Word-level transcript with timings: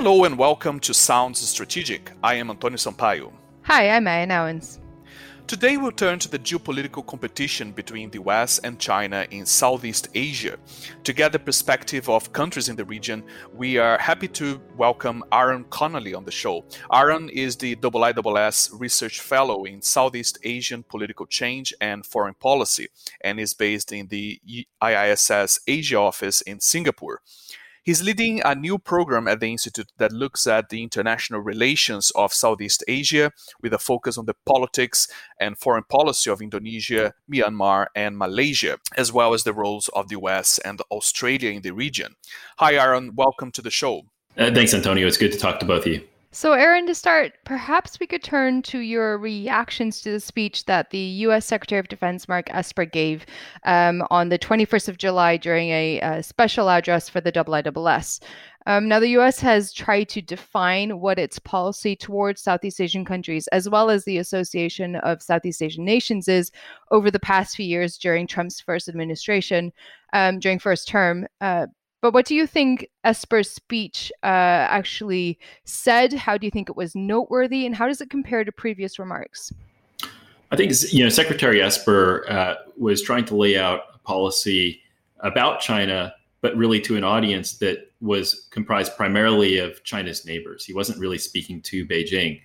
Hello 0.00 0.22
and 0.22 0.38
welcome 0.38 0.78
to 0.78 0.94
Sounds 0.94 1.40
Strategic. 1.40 2.12
I 2.22 2.34
am 2.34 2.50
Antonio 2.50 2.76
Sampaio. 2.76 3.32
Hi, 3.62 3.90
I'm 3.90 4.04
Maya 4.04 4.28
Owens. 4.30 4.78
Today 5.48 5.76
we'll 5.76 5.90
turn 5.90 6.20
to 6.20 6.28
the 6.28 6.38
geopolitical 6.38 7.04
competition 7.04 7.72
between 7.72 8.08
the 8.08 8.20
US 8.22 8.60
and 8.60 8.78
China 8.78 9.26
in 9.32 9.44
Southeast 9.44 10.06
Asia. 10.14 10.56
To 11.02 11.12
get 11.12 11.32
the 11.32 11.40
perspective 11.40 12.08
of 12.08 12.32
countries 12.32 12.68
in 12.68 12.76
the 12.76 12.84
region, 12.84 13.24
we 13.52 13.76
are 13.78 13.98
happy 13.98 14.28
to 14.28 14.60
welcome 14.76 15.24
Aaron 15.32 15.64
Connolly 15.64 16.14
on 16.14 16.24
the 16.24 16.30
show. 16.30 16.64
Aaron 16.92 17.28
is 17.28 17.56
the 17.56 17.74
IISS 17.74 18.70
Research 18.78 19.18
Fellow 19.18 19.64
in 19.64 19.82
Southeast 19.82 20.38
Asian 20.44 20.84
Political 20.84 21.26
Change 21.26 21.74
and 21.80 22.06
Foreign 22.06 22.34
Policy 22.34 22.86
and 23.22 23.40
is 23.40 23.52
based 23.52 23.90
in 23.90 24.06
the 24.06 24.40
IISS 24.80 25.58
Asia 25.66 25.96
office 25.98 26.40
in 26.42 26.60
Singapore. 26.60 27.20
He's 27.88 28.02
leading 28.02 28.42
a 28.44 28.54
new 28.54 28.76
program 28.76 29.26
at 29.28 29.40
the 29.40 29.50
Institute 29.50 29.90
that 29.96 30.12
looks 30.12 30.46
at 30.46 30.68
the 30.68 30.82
international 30.82 31.40
relations 31.40 32.12
of 32.14 32.34
Southeast 32.34 32.84
Asia 32.86 33.32
with 33.62 33.72
a 33.72 33.78
focus 33.78 34.18
on 34.18 34.26
the 34.26 34.34
politics 34.44 35.08
and 35.40 35.56
foreign 35.56 35.84
policy 35.84 36.28
of 36.30 36.42
Indonesia, 36.42 37.14
Myanmar, 37.32 37.86
and 37.96 38.18
Malaysia, 38.18 38.76
as 38.98 39.10
well 39.10 39.32
as 39.32 39.44
the 39.44 39.54
roles 39.54 39.88
of 39.96 40.08
the 40.10 40.18
US 40.20 40.58
and 40.58 40.82
Australia 40.90 41.50
in 41.50 41.62
the 41.62 41.70
region. 41.70 42.16
Hi, 42.58 42.74
Aaron. 42.74 43.14
Welcome 43.14 43.52
to 43.52 43.62
the 43.62 43.70
show. 43.70 44.02
Uh, 44.36 44.52
thanks, 44.52 44.74
Antonio. 44.74 45.06
It's 45.06 45.16
good 45.16 45.32
to 45.32 45.38
talk 45.38 45.58
to 45.60 45.64
both 45.64 45.86
of 45.86 45.92
you. 45.94 46.02
So, 46.38 46.52
Aaron, 46.52 46.86
to 46.86 46.94
start, 46.94 47.32
perhaps 47.44 47.98
we 47.98 48.06
could 48.06 48.22
turn 48.22 48.62
to 48.62 48.78
your 48.78 49.18
reactions 49.18 50.00
to 50.02 50.12
the 50.12 50.20
speech 50.20 50.66
that 50.66 50.90
the 50.90 50.98
U.S. 51.26 51.44
Secretary 51.44 51.80
of 51.80 51.88
Defense 51.88 52.28
Mark 52.28 52.46
Esper 52.54 52.84
gave 52.84 53.26
um, 53.64 54.04
on 54.08 54.28
the 54.28 54.38
21st 54.38 54.88
of 54.88 54.98
July 54.98 55.36
during 55.36 55.70
a, 55.70 55.98
a 55.98 56.22
special 56.22 56.70
address 56.70 57.08
for 57.08 57.20
the 57.20 57.32
IISS. 57.32 58.20
Um, 58.66 58.86
now, 58.86 59.00
the 59.00 59.08
U.S. 59.08 59.40
has 59.40 59.72
tried 59.72 60.08
to 60.10 60.22
define 60.22 61.00
what 61.00 61.18
its 61.18 61.40
policy 61.40 61.96
towards 61.96 62.40
Southeast 62.40 62.80
Asian 62.80 63.04
countries, 63.04 63.48
as 63.48 63.68
well 63.68 63.90
as 63.90 64.04
the 64.04 64.18
Association 64.18 64.94
of 64.94 65.20
Southeast 65.20 65.60
Asian 65.60 65.84
Nations, 65.84 66.28
is 66.28 66.52
over 66.92 67.10
the 67.10 67.18
past 67.18 67.56
few 67.56 67.66
years 67.66 67.98
during 67.98 68.28
Trump's 68.28 68.60
first 68.60 68.88
administration, 68.88 69.72
um, 70.12 70.38
during 70.38 70.60
first 70.60 70.86
term. 70.86 71.26
Uh, 71.40 71.66
but 72.00 72.14
what 72.14 72.26
do 72.26 72.34
you 72.34 72.46
think 72.46 72.88
Esper's 73.04 73.50
speech 73.50 74.12
uh, 74.22 74.26
actually 74.26 75.38
said? 75.64 76.12
How 76.12 76.38
do 76.38 76.46
you 76.46 76.50
think 76.50 76.68
it 76.68 76.76
was 76.76 76.94
noteworthy, 76.94 77.66
and 77.66 77.74
how 77.74 77.88
does 77.88 78.00
it 78.00 78.10
compare 78.10 78.44
to 78.44 78.52
previous 78.52 78.98
remarks? 78.98 79.52
I 80.50 80.56
think 80.56 80.72
you 80.92 81.02
know 81.02 81.10
Secretary 81.10 81.60
Esper 81.60 82.24
uh, 82.28 82.54
was 82.76 83.02
trying 83.02 83.24
to 83.26 83.36
lay 83.36 83.58
out 83.58 83.80
a 83.94 83.98
policy 83.98 84.80
about 85.20 85.60
China, 85.60 86.14
but 86.40 86.56
really 86.56 86.80
to 86.82 86.96
an 86.96 87.04
audience 87.04 87.58
that 87.58 87.90
was 88.00 88.46
comprised 88.50 88.96
primarily 88.96 89.58
of 89.58 89.82
China's 89.82 90.24
neighbors. 90.24 90.64
He 90.64 90.72
wasn't 90.72 91.00
really 91.00 91.18
speaking 91.18 91.60
to 91.62 91.84
Beijing, 91.84 92.40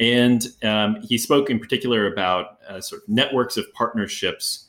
and 0.00 0.44
um, 0.64 0.96
he 1.02 1.18
spoke 1.18 1.50
in 1.50 1.60
particular 1.60 2.12
about 2.12 2.58
uh, 2.68 2.80
sort 2.80 3.02
of 3.02 3.08
networks 3.08 3.56
of 3.56 3.72
partnerships 3.74 4.68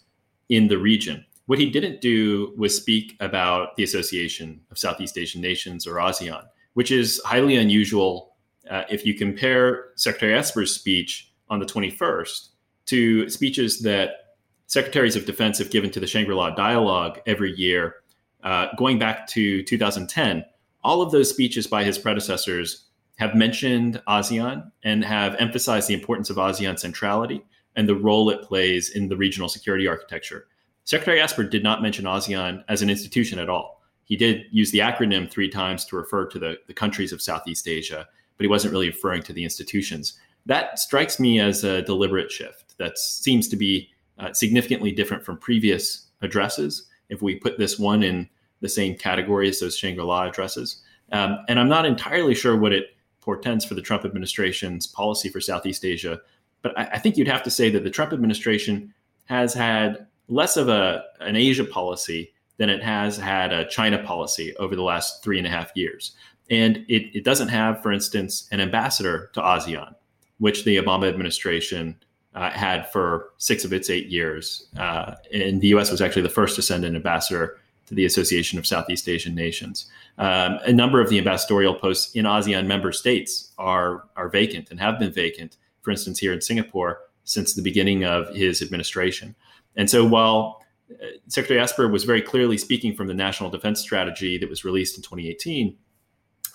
in 0.49 0.67
the 0.67 0.77
region. 0.77 1.25
What 1.49 1.57
he 1.57 1.71
didn't 1.71 1.99
do 1.99 2.53
was 2.57 2.77
speak 2.77 3.17
about 3.19 3.75
the 3.75 3.81
Association 3.81 4.61
of 4.69 4.77
Southeast 4.77 5.17
Asian 5.17 5.41
Nations 5.41 5.87
or 5.87 5.95
ASEAN, 5.95 6.43
which 6.75 6.91
is 6.91 7.19
highly 7.25 7.55
unusual 7.55 8.35
uh, 8.69 8.83
if 8.87 9.03
you 9.03 9.15
compare 9.15 9.85
Secretary 9.95 10.35
Esper's 10.35 10.75
speech 10.75 11.33
on 11.49 11.57
the 11.57 11.65
21st 11.65 12.49
to 12.85 13.27
speeches 13.31 13.79
that 13.79 14.35
secretaries 14.67 15.15
of 15.15 15.25
defense 15.25 15.57
have 15.57 15.71
given 15.71 15.89
to 15.89 15.99
the 15.99 16.05
Shangri 16.05 16.35
La 16.35 16.51
Dialogue 16.51 17.19
every 17.25 17.55
year, 17.55 17.95
uh, 18.43 18.67
going 18.77 18.99
back 18.99 19.25
to 19.29 19.63
2010. 19.63 20.45
All 20.83 21.01
of 21.01 21.11
those 21.11 21.31
speeches 21.31 21.65
by 21.65 21.83
his 21.83 21.97
predecessors 21.97 22.85
have 23.17 23.33
mentioned 23.33 23.99
ASEAN 24.07 24.71
and 24.83 25.03
have 25.03 25.33
emphasized 25.39 25.87
the 25.87 25.95
importance 25.95 26.29
of 26.29 26.37
ASEAN 26.37 26.77
centrality 26.77 27.43
and 27.75 27.89
the 27.89 27.95
role 27.95 28.29
it 28.29 28.43
plays 28.43 28.91
in 28.91 29.07
the 29.07 29.17
regional 29.17 29.49
security 29.49 29.87
architecture. 29.87 30.45
Secretary 30.89 31.21
Esper 31.21 31.43
did 31.43 31.61
not 31.61 31.83
mention 31.83 32.05
ASEAN 32.05 32.63
as 32.67 32.81
an 32.81 32.89
institution 32.89 33.37
at 33.37 33.47
all. 33.47 33.83
He 34.05 34.15
did 34.15 34.45
use 34.49 34.71
the 34.71 34.79
acronym 34.79 35.29
three 35.29 35.47
times 35.47 35.85
to 35.85 35.95
refer 35.95 36.25
to 36.25 36.39
the, 36.39 36.57
the 36.65 36.73
countries 36.73 37.11
of 37.11 37.21
Southeast 37.21 37.67
Asia, 37.67 38.07
but 38.35 38.43
he 38.43 38.47
wasn't 38.47 38.71
really 38.71 38.87
referring 38.87 39.21
to 39.21 39.33
the 39.33 39.43
institutions. 39.43 40.17
That 40.47 40.79
strikes 40.79 41.19
me 41.19 41.39
as 41.39 41.63
a 41.63 41.83
deliberate 41.83 42.31
shift. 42.31 42.75
That 42.79 42.97
seems 42.97 43.47
to 43.49 43.55
be 43.55 43.91
uh, 44.17 44.33
significantly 44.33 44.91
different 44.91 45.23
from 45.23 45.37
previous 45.37 46.07
addresses. 46.23 46.87
If 47.09 47.21
we 47.21 47.35
put 47.35 47.59
this 47.59 47.77
one 47.77 48.01
in 48.01 48.27
the 48.61 48.67
same 48.67 48.97
category 48.97 49.47
as 49.47 49.59
those 49.59 49.77
Shangri 49.77 50.03
La 50.03 50.23
addresses, 50.23 50.81
um, 51.11 51.37
and 51.49 51.59
I'm 51.59 51.69
not 51.69 51.85
entirely 51.85 52.33
sure 52.33 52.57
what 52.57 52.73
it 52.73 52.97
portends 53.21 53.63
for 53.63 53.75
the 53.75 53.83
Trump 53.83 54.05
administration's 54.05 54.87
policy 54.87 55.29
for 55.29 55.39
Southeast 55.39 55.85
Asia, 55.85 56.19
but 56.63 56.75
I, 56.79 56.85
I 56.93 56.97
think 56.97 57.15
you'd 57.15 57.27
have 57.27 57.43
to 57.43 57.51
say 57.51 57.69
that 57.69 57.83
the 57.83 57.91
Trump 57.91 58.11
administration 58.11 58.91
has 59.25 59.53
had 59.53 60.07
less 60.29 60.55
of 60.55 60.69
a 60.69 61.03
an 61.19 61.35
Asia 61.35 61.65
policy 61.65 62.31
than 62.57 62.69
it 62.69 62.83
has 62.83 63.17
had 63.17 63.51
a 63.51 63.67
China 63.67 64.01
policy 64.03 64.55
over 64.57 64.75
the 64.75 64.83
last 64.83 65.23
three 65.23 65.37
and 65.37 65.47
a 65.47 65.49
half 65.49 65.71
years. 65.75 66.11
And 66.49 66.77
it, 66.87 67.15
it 67.15 67.23
doesn't 67.23 67.47
have, 67.47 67.81
for 67.81 67.91
instance, 67.91 68.47
an 68.51 68.59
ambassador 68.59 69.29
to 69.33 69.41
ASEAN, 69.41 69.95
which 70.39 70.65
the 70.65 70.77
Obama 70.77 71.07
administration 71.07 71.95
uh, 72.35 72.49
had 72.49 72.89
for 72.91 73.29
six 73.37 73.63
of 73.63 73.71
its 73.71 73.89
eight 73.89 74.07
years. 74.07 74.67
Uh, 74.77 75.15
and 75.33 75.61
the 75.61 75.67
US 75.69 75.89
was 75.89 76.01
actually 76.01 76.21
the 76.21 76.29
first 76.29 76.55
to 76.55 76.61
send 76.61 76.85
an 76.85 76.95
ambassador 76.95 77.57
to 77.87 77.95
the 77.95 78.05
Association 78.05 78.59
of 78.59 78.67
Southeast 78.67 79.07
Asian 79.07 79.33
Nations. 79.33 79.89
Um, 80.17 80.59
a 80.65 80.73
number 80.73 81.01
of 81.01 81.09
the 81.09 81.17
ambassadorial 81.17 81.73
posts 81.73 82.13
in 82.13 82.25
ASEAN 82.25 82.67
member 82.67 82.91
states 82.91 83.51
are, 83.57 84.03
are 84.15 84.29
vacant 84.29 84.69
and 84.69 84.79
have 84.79 84.99
been 84.99 85.11
vacant, 85.11 85.57
for 85.81 85.91
instance, 85.91 86.19
here 86.19 86.33
in 86.33 86.41
Singapore 86.41 86.99
since 87.23 87.53
the 87.53 87.61
beginning 87.61 88.03
of 88.03 88.35
his 88.35 88.61
administration. 88.61 89.35
And 89.75 89.89
so 89.89 90.05
while 90.05 90.63
uh, 90.91 91.05
Secretary 91.27 91.59
Esper 91.59 91.87
was 91.87 92.03
very 92.03 92.21
clearly 92.21 92.57
speaking 92.57 92.95
from 92.95 93.07
the 93.07 93.13
national 93.13 93.49
defense 93.49 93.79
strategy 93.79 94.37
that 94.37 94.49
was 94.49 94.65
released 94.65 94.97
in 94.97 95.03
2018, 95.03 95.77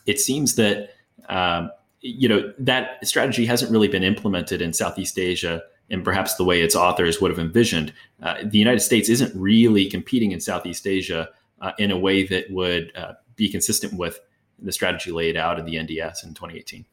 it 0.06 0.20
seems 0.20 0.56
that 0.56 0.90
um, 1.28 1.70
you 2.00 2.28
know 2.28 2.52
that 2.58 3.06
strategy 3.06 3.46
hasn't 3.46 3.70
really 3.70 3.88
been 3.88 4.02
implemented 4.02 4.60
in 4.60 4.72
Southeast 4.72 5.18
Asia 5.18 5.62
and 5.90 6.04
perhaps 6.04 6.34
the 6.34 6.44
way 6.44 6.60
its 6.60 6.74
authors 6.74 7.20
would 7.20 7.30
have 7.30 7.38
envisioned. 7.38 7.92
Uh, 8.22 8.36
the 8.44 8.58
United 8.58 8.80
States 8.80 9.08
isn't 9.08 9.34
really 9.34 9.86
competing 9.88 10.32
in 10.32 10.40
Southeast 10.40 10.86
Asia 10.86 11.28
uh, 11.60 11.72
in 11.78 11.90
a 11.90 11.98
way 11.98 12.26
that 12.26 12.50
would 12.50 12.92
uh, 12.96 13.12
be 13.36 13.48
consistent 13.48 13.94
with 13.94 14.20
the 14.58 14.72
strategy 14.72 15.10
laid 15.10 15.36
out 15.36 15.58
in 15.58 15.64
the 15.64 15.74
NDS 15.74 16.24
in 16.24 16.34
2018. 16.34 16.84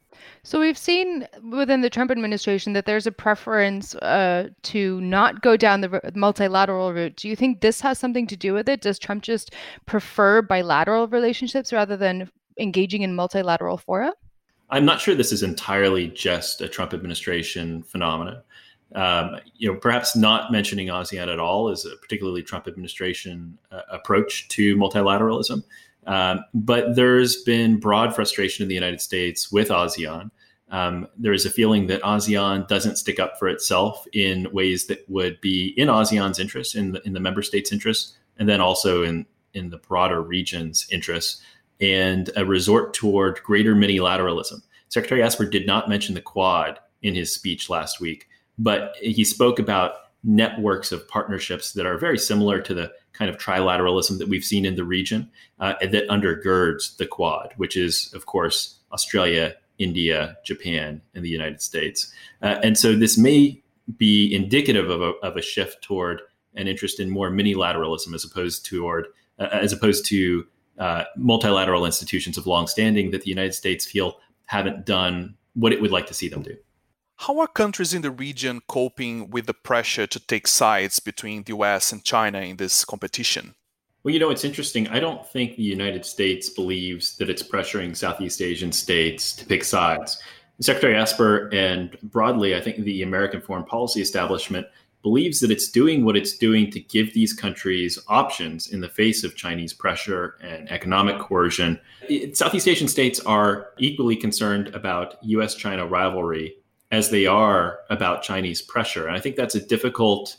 So 0.43 0.59
we've 0.59 0.77
seen 0.77 1.27
within 1.51 1.81
the 1.81 1.89
Trump 1.89 2.11
administration 2.11 2.73
that 2.73 2.85
there's 2.85 3.07
a 3.07 3.11
preference 3.11 3.95
uh, 3.95 4.49
to 4.63 4.99
not 5.01 5.41
go 5.41 5.55
down 5.55 5.81
the 5.81 6.01
multilateral 6.15 6.93
route. 6.93 7.15
Do 7.15 7.27
you 7.27 7.35
think 7.35 7.61
this 7.61 7.81
has 7.81 7.99
something 7.99 8.27
to 8.27 8.35
do 8.35 8.53
with 8.53 8.67
it? 8.67 8.81
Does 8.81 8.97
Trump 8.97 9.23
just 9.23 9.53
prefer 9.85 10.41
bilateral 10.41 11.07
relationships 11.07 11.71
rather 11.71 11.95
than 11.95 12.29
engaging 12.57 13.01
in 13.01 13.15
multilateral 13.15 13.77
fora? 13.77 14.13
I'm 14.69 14.85
not 14.85 15.01
sure 15.01 15.13
this 15.13 15.33
is 15.33 15.43
entirely 15.43 16.07
just 16.07 16.61
a 16.61 16.67
Trump 16.67 16.93
administration 16.93 17.83
phenomenon. 17.83 18.41
Um, 18.95 19.37
you 19.55 19.71
know, 19.71 19.77
perhaps 19.77 20.15
not 20.15 20.51
mentioning 20.51 20.87
ASEAN 20.87 21.31
at 21.31 21.39
all 21.39 21.69
is 21.69 21.85
a 21.85 21.95
particularly 21.97 22.41
Trump 22.41 22.67
administration 22.67 23.57
uh, 23.71 23.81
approach 23.89 24.47
to 24.49 24.75
multilateralism. 24.75 25.63
Um, 26.07 26.43
but 26.53 26.95
there's 26.95 27.43
been 27.43 27.79
broad 27.79 28.15
frustration 28.15 28.63
in 28.63 28.69
the 28.69 28.75
United 28.75 29.01
States 29.01 29.51
with 29.51 29.69
ASEAN. 29.69 30.31
Um, 30.69 31.07
there 31.17 31.33
is 31.33 31.45
a 31.45 31.49
feeling 31.49 31.87
that 31.87 32.01
ASEAN 32.01 32.67
doesn't 32.67 32.95
stick 32.95 33.19
up 33.19 33.37
for 33.37 33.47
itself 33.47 34.05
in 34.13 34.47
ways 34.51 34.87
that 34.87 35.07
would 35.09 35.39
be 35.41 35.73
in 35.77 35.89
ASEAN's 35.89 36.39
interest, 36.39 36.75
in 36.75 36.93
the, 36.93 37.01
in 37.05 37.13
the 37.13 37.19
member 37.19 37.41
states' 37.41 37.71
interest, 37.71 38.15
and 38.37 38.47
then 38.47 38.61
also 38.61 39.03
in, 39.03 39.25
in 39.53 39.69
the 39.69 39.77
broader 39.77 40.21
region's 40.21 40.87
interests, 40.91 41.41
and 41.81 42.29
a 42.35 42.45
resort 42.45 42.93
toward 42.93 43.43
greater 43.43 43.75
minilateralism. 43.75 44.61
Secretary 44.87 45.21
Esper 45.21 45.45
did 45.45 45.67
not 45.67 45.89
mention 45.89 46.15
the 46.15 46.21
Quad 46.21 46.79
in 47.01 47.15
his 47.15 47.33
speech 47.33 47.69
last 47.69 47.99
week, 47.99 48.27
but 48.57 48.95
he 49.01 49.23
spoke 49.23 49.59
about 49.59 49.93
networks 50.23 50.91
of 50.91 51.07
partnerships 51.07 51.73
that 51.73 51.85
are 51.85 51.97
very 51.97 52.17
similar 52.17 52.61
to 52.61 52.73
the 52.73 52.91
kind 53.13 53.29
of 53.29 53.37
trilateralism 53.37 54.17
that 54.17 54.27
we've 54.27 54.43
seen 54.43 54.65
in 54.65 54.75
the 54.75 54.83
region 54.83 55.29
uh, 55.59 55.73
that 55.81 56.07
undergirds 56.09 56.97
the 56.97 57.05
Quad, 57.05 57.53
which 57.57 57.75
is, 57.77 58.11
of 58.13 58.25
course, 58.25 58.79
Australia, 58.91 59.55
India, 59.77 60.37
Japan, 60.45 61.01
and 61.13 61.23
the 61.25 61.29
United 61.29 61.61
States. 61.61 62.11
Uh, 62.41 62.59
and 62.63 62.77
so 62.77 62.95
this 62.95 63.17
may 63.17 63.61
be 63.97 64.33
indicative 64.33 64.89
of 64.89 65.01
a, 65.01 65.11
of 65.23 65.37
a 65.37 65.41
shift 65.41 65.81
toward 65.81 66.21
an 66.55 66.67
interest 66.67 66.99
in 66.99 67.09
more 67.09 67.29
minilateralism 67.29 68.13
as 68.13 68.23
opposed 68.23 68.65
to 68.65 68.79
toward, 68.79 69.07
uh, 69.39 69.49
as 69.51 69.73
opposed 69.73 70.05
to 70.05 70.45
uh, 70.79 71.03
multilateral 71.15 71.85
institutions 71.85 72.37
of 72.37 72.47
long 72.47 72.67
standing 72.67 73.11
that 73.11 73.21
the 73.21 73.29
United 73.29 73.53
States 73.53 73.85
feel 73.85 74.19
haven't 74.45 74.85
done 74.85 75.35
what 75.53 75.71
it 75.71 75.81
would 75.81 75.91
like 75.91 76.07
to 76.07 76.13
see 76.13 76.27
them 76.27 76.41
do. 76.41 76.55
How 77.27 77.37
are 77.39 77.47
countries 77.47 77.93
in 77.93 78.01
the 78.01 78.09
region 78.09 78.61
coping 78.67 79.29
with 79.29 79.45
the 79.45 79.53
pressure 79.53 80.07
to 80.07 80.19
take 80.19 80.47
sides 80.47 80.97
between 80.97 81.43
the 81.43 81.53
US 81.55 81.91
and 81.91 82.03
China 82.03 82.39
in 82.39 82.57
this 82.57 82.83
competition? 82.83 83.53
Well, 84.03 84.11
you 84.11 84.19
know, 84.19 84.31
it's 84.31 84.43
interesting. 84.43 84.87
I 84.87 84.99
don't 84.99 85.23
think 85.27 85.55
the 85.55 85.61
United 85.61 86.03
States 86.03 86.49
believes 86.49 87.17
that 87.17 87.29
it's 87.29 87.43
pressuring 87.43 87.95
Southeast 87.95 88.41
Asian 88.41 88.71
states 88.71 89.33
to 89.33 89.45
pick 89.45 89.63
sides. 89.63 90.19
Secretary 90.61 90.95
Esper 90.97 91.47
and 91.53 91.95
broadly, 92.01 92.55
I 92.55 92.59
think 92.59 92.77
the 92.77 93.03
American 93.03 93.39
foreign 93.39 93.65
policy 93.65 94.01
establishment 94.01 94.65
believes 95.03 95.39
that 95.41 95.51
it's 95.51 95.69
doing 95.69 96.03
what 96.03 96.17
it's 96.17 96.35
doing 96.35 96.71
to 96.71 96.79
give 96.79 97.13
these 97.13 97.33
countries 97.33 97.99
options 98.07 98.73
in 98.73 98.81
the 98.81 98.89
face 98.89 99.23
of 99.23 99.35
Chinese 99.35 99.73
pressure 99.73 100.37
and 100.41 100.71
economic 100.71 101.19
coercion. 101.19 101.79
Southeast 102.33 102.67
Asian 102.67 102.87
states 102.87 103.19
are 103.19 103.73
equally 103.77 104.15
concerned 104.15 104.69
about 104.73 105.23
US 105.23 105.53
China 105.53 105.85
rivalry 105.85 106.55
as 106.91 107.09
they 107.09 107.25
are 107.25 107.79
about 107.89 108.21
Chinese 108.21 108.61
pressure. 108.61 109.07
And 109.07 109.15
I 109.15 109.19
think 109.19 109.35
that's 109.35 109.55
a 109.55 109.65
difficult 109.65 110.37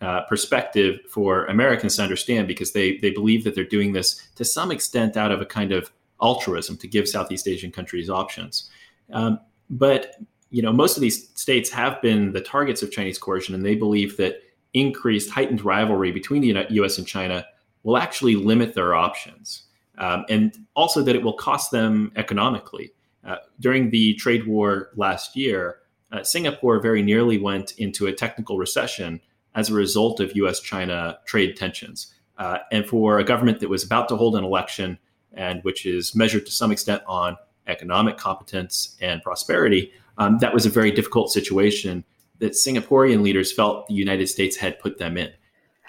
uh, 0.00 0.22
perspective 0.22 1.00
for 1.08 1.46
Americans 1.46 1.96
to 1.96 2.02
understand 2.02 2.48
because 2.48 2.72
they, 2.72 2.96
they 2.98 3.10
believe 3.10 3.44
that 3.44 3.54
they're 3.54 3.64
doing 3.64 3.92
this 3.92 4.28
to 4.34 4.44
some 4.44 4.72
extent 4.72 5.16
out 5.16 5.30
of 5.30 5.40
a 5.40 5.46
kind 5.46 5.70
of 5.70 5.92
altruism 6.20 6.76
to 6.78 6.88
give 6.88 7.08
Southeast 7.08 7.46
Asian 7.46 7.70
countries 7.70 8.08
options. 8.08 8.70
Um, 9.12 9.38
but 9.70 10.16
you 10.50 10.60
know, 10.60 10.72
most 10.72 10.96
of 10.96 11.00
these 11.00 11.30
states 11.34 11.70
have 11.70 12.00
been 12.02 12.32
the 12.32 12.40
targets 12.40 12.82
of 12.82 12.90
Chinese 12.90 13.18
coercion, 13.18 13.54
and 13.54 13.64
they 13.64 13.74
believe 13.74 14.18
that 14.18 14.42
increased, 14.74 15.30
heightened 15.30 15.64
rivalry 15.64 16.12
between 16.12 16.42
the 16.42 16.66
U.S. 16.70 16.98
and 16.98 17.06
China 17.06 17.44
will 17.82 17.96
actually 17.96 18.36
limit 18.36 18.74
their 18.74 18.94
options, 18.94 19.64
um, 19.98 20.24
and 20.28 20.54
also 20.76 21.02
that 21.02 21.16
it 21.16 21.22
will 21.22 21.32
cost 21.32 21.70
them 21.70 22.12
economically. 22.16 22.92
Uh, 23.24 23.36
during 23.60 23.88
the 23.90 24.14
trade 24.14 24.46
war 24.46 24.90
last 24.94 25.36
year, 25.36 25.78
uh, 26.12 26.22
Singapore 26.22 26.80
very 26.80 27.02
nearly 27.02 27.38
went 27.38 27.72
into 27.78 28.06
a 28.06 28.12
technical 28.12 28.58
recession 28.58 29.20
as 29.54 29.68
a 29.68 29.74
result 29.74 30.20
of 30.20 30.36
U.S.-China 30.36 31.16
trade 31.24 31.56
tensions. 31.56 32.14
Uh, 32.38 32.58
and 32.70 32.86
for 32.86 33.18
a 33.18 33.24
government 33.24 33.60
that 33.60 33.68
was 33.68 33.84
about 33.84 34.08
to 34.08 34.16
hold 34.16 34.36
an 34.36 34.44
election 34.44 34.98
and 35.34 35.62
which 35.64 35.86
is 35.86 36.14
measured 36.14 36.46
to 36.46 36.52
some 36.52 36.72
extent 36.72 37.02
on 37.06 37.36
economic 37.66 38.16
competence 38.16 38.96
and 39.00 39.22
prosperity, 39.22 39.92
um, 40.18 40.38
that 40.38 40.52
was 40.52 40.66
a 40.66 40.70
very 40.70 40.90
difficult 40.90 41.30
situation 41.30 42.04
that 42.38 42.52
Singaporean 42.52 43.22
leaders 43.22 43.52
felt 43.52 43.86
the 43.86 43.94
United 43.94 44.28
States 44.28 44.56
had 44.56 44.78
put 44.78 44.98
them 44.98 45.16
in. 45.16 45.30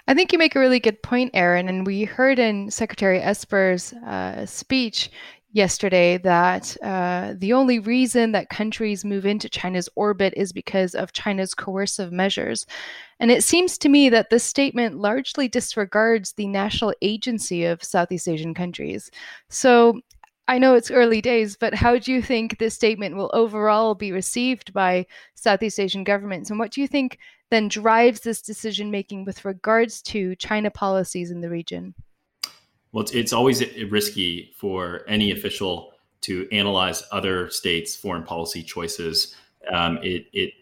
I 0.06 0.14
think 0.14 0.32
you 0.32 0.38
make 0.38 0.54
a 0.54 0.60
really 0.60 0.80
good 0.80 1.02
point, 1.02 1.30
Aaron. 1.34 1.68
And 1.68 1.86
we 1.86 2.04
heard 2.04 2.38
in 2.38 2.70
Secretary 2.70 3.20
Esper's 3.20 3.92
uh, 3.94 4.44
speech 4.46 5.10
yesterday 5.54 6.18
that 6.18 6.76
uh, 6.82 7.32
the 7.38 7.52
only 7.52 7.78
reason 7.78 8.32
that 8.32 8.48
countries 8.48 9.04
move 9.04 9.24
into 9.24 9.48
China's 9.48 9.88
orbit 9.94 10.34
is 10.36 10.52
because 10.52 10.96
of 10.96 11.12
China's 11.12 11.54
coercive 11.54 12.12
measures. 12.12 12.66
And 13.20 13.30
it 13.30 13.44
seems 13.44 13.78
to 13.78 13.88
me 13.88 14.08
that 14.08 14.30
this 14.30 14.42
statement 14.42 14.98
largely 14.98 15.46
disregards 15.46 16.32
the 16.32 16.48
national 16.48 16.92
agency 17.02 17.64
of 17.64 17.84
Southeast 17.84 18.28
Asian 18.28 18.52
countries. 18.52 19.12
So 19.48 20.00
I 20.48 20.58
know 20.58 20.74
it's 20.74 20.90
early 20.90 21.20
days, 21.20 21.56
but 21.56 21.72
how 21.72 21.98
do 21.98 22.12
you 22.12 22.20
think 22.20 22.58
this 22.58 22.74
statement 22.74 23.14
will 23.14 23.30
overall 23.32 23.94
be 23.94 24.10
received 24.10 24.72
by 24.74 25.06
Southeast 25.36 25.78
Asian 25.78 26.02
governments? 26.02 26.50
And 26.50 26.58
what 26.58 26.72
do 26.72 26.80
you 26.80 26.88
think 26.88 27.18
then 27.50 27.68
drives 27.68 28.20
this 28.20 28.42
decision 28.42 28.90
making 28.90 29.24
with 29.24 29.44
regards 29.44 30.02
to 30.02 30.34
China 30.34 30.70
policies 30.70 31.30
in 31.30 31.40
the 31.40 31.48
region? 31.48 31.94
Well, 32.94 33.02
it's, 33.02 33.12
it's 33.12 33.32
always 33.32 33.60
risky 33.90 34.52
for 34.56 35.02
any 35.08 35.32
official 35.32 35.94
to 36.20 36.48
analyze 36.52 37.02
other 37.10 37.50
states' 37.50 37.96
foreign 37.96 38.22
policy 38.22 38.62
choices. 38.62 39.34
Um, 39.72 39.98
it, 40.00 40.26
it 40.32 40.52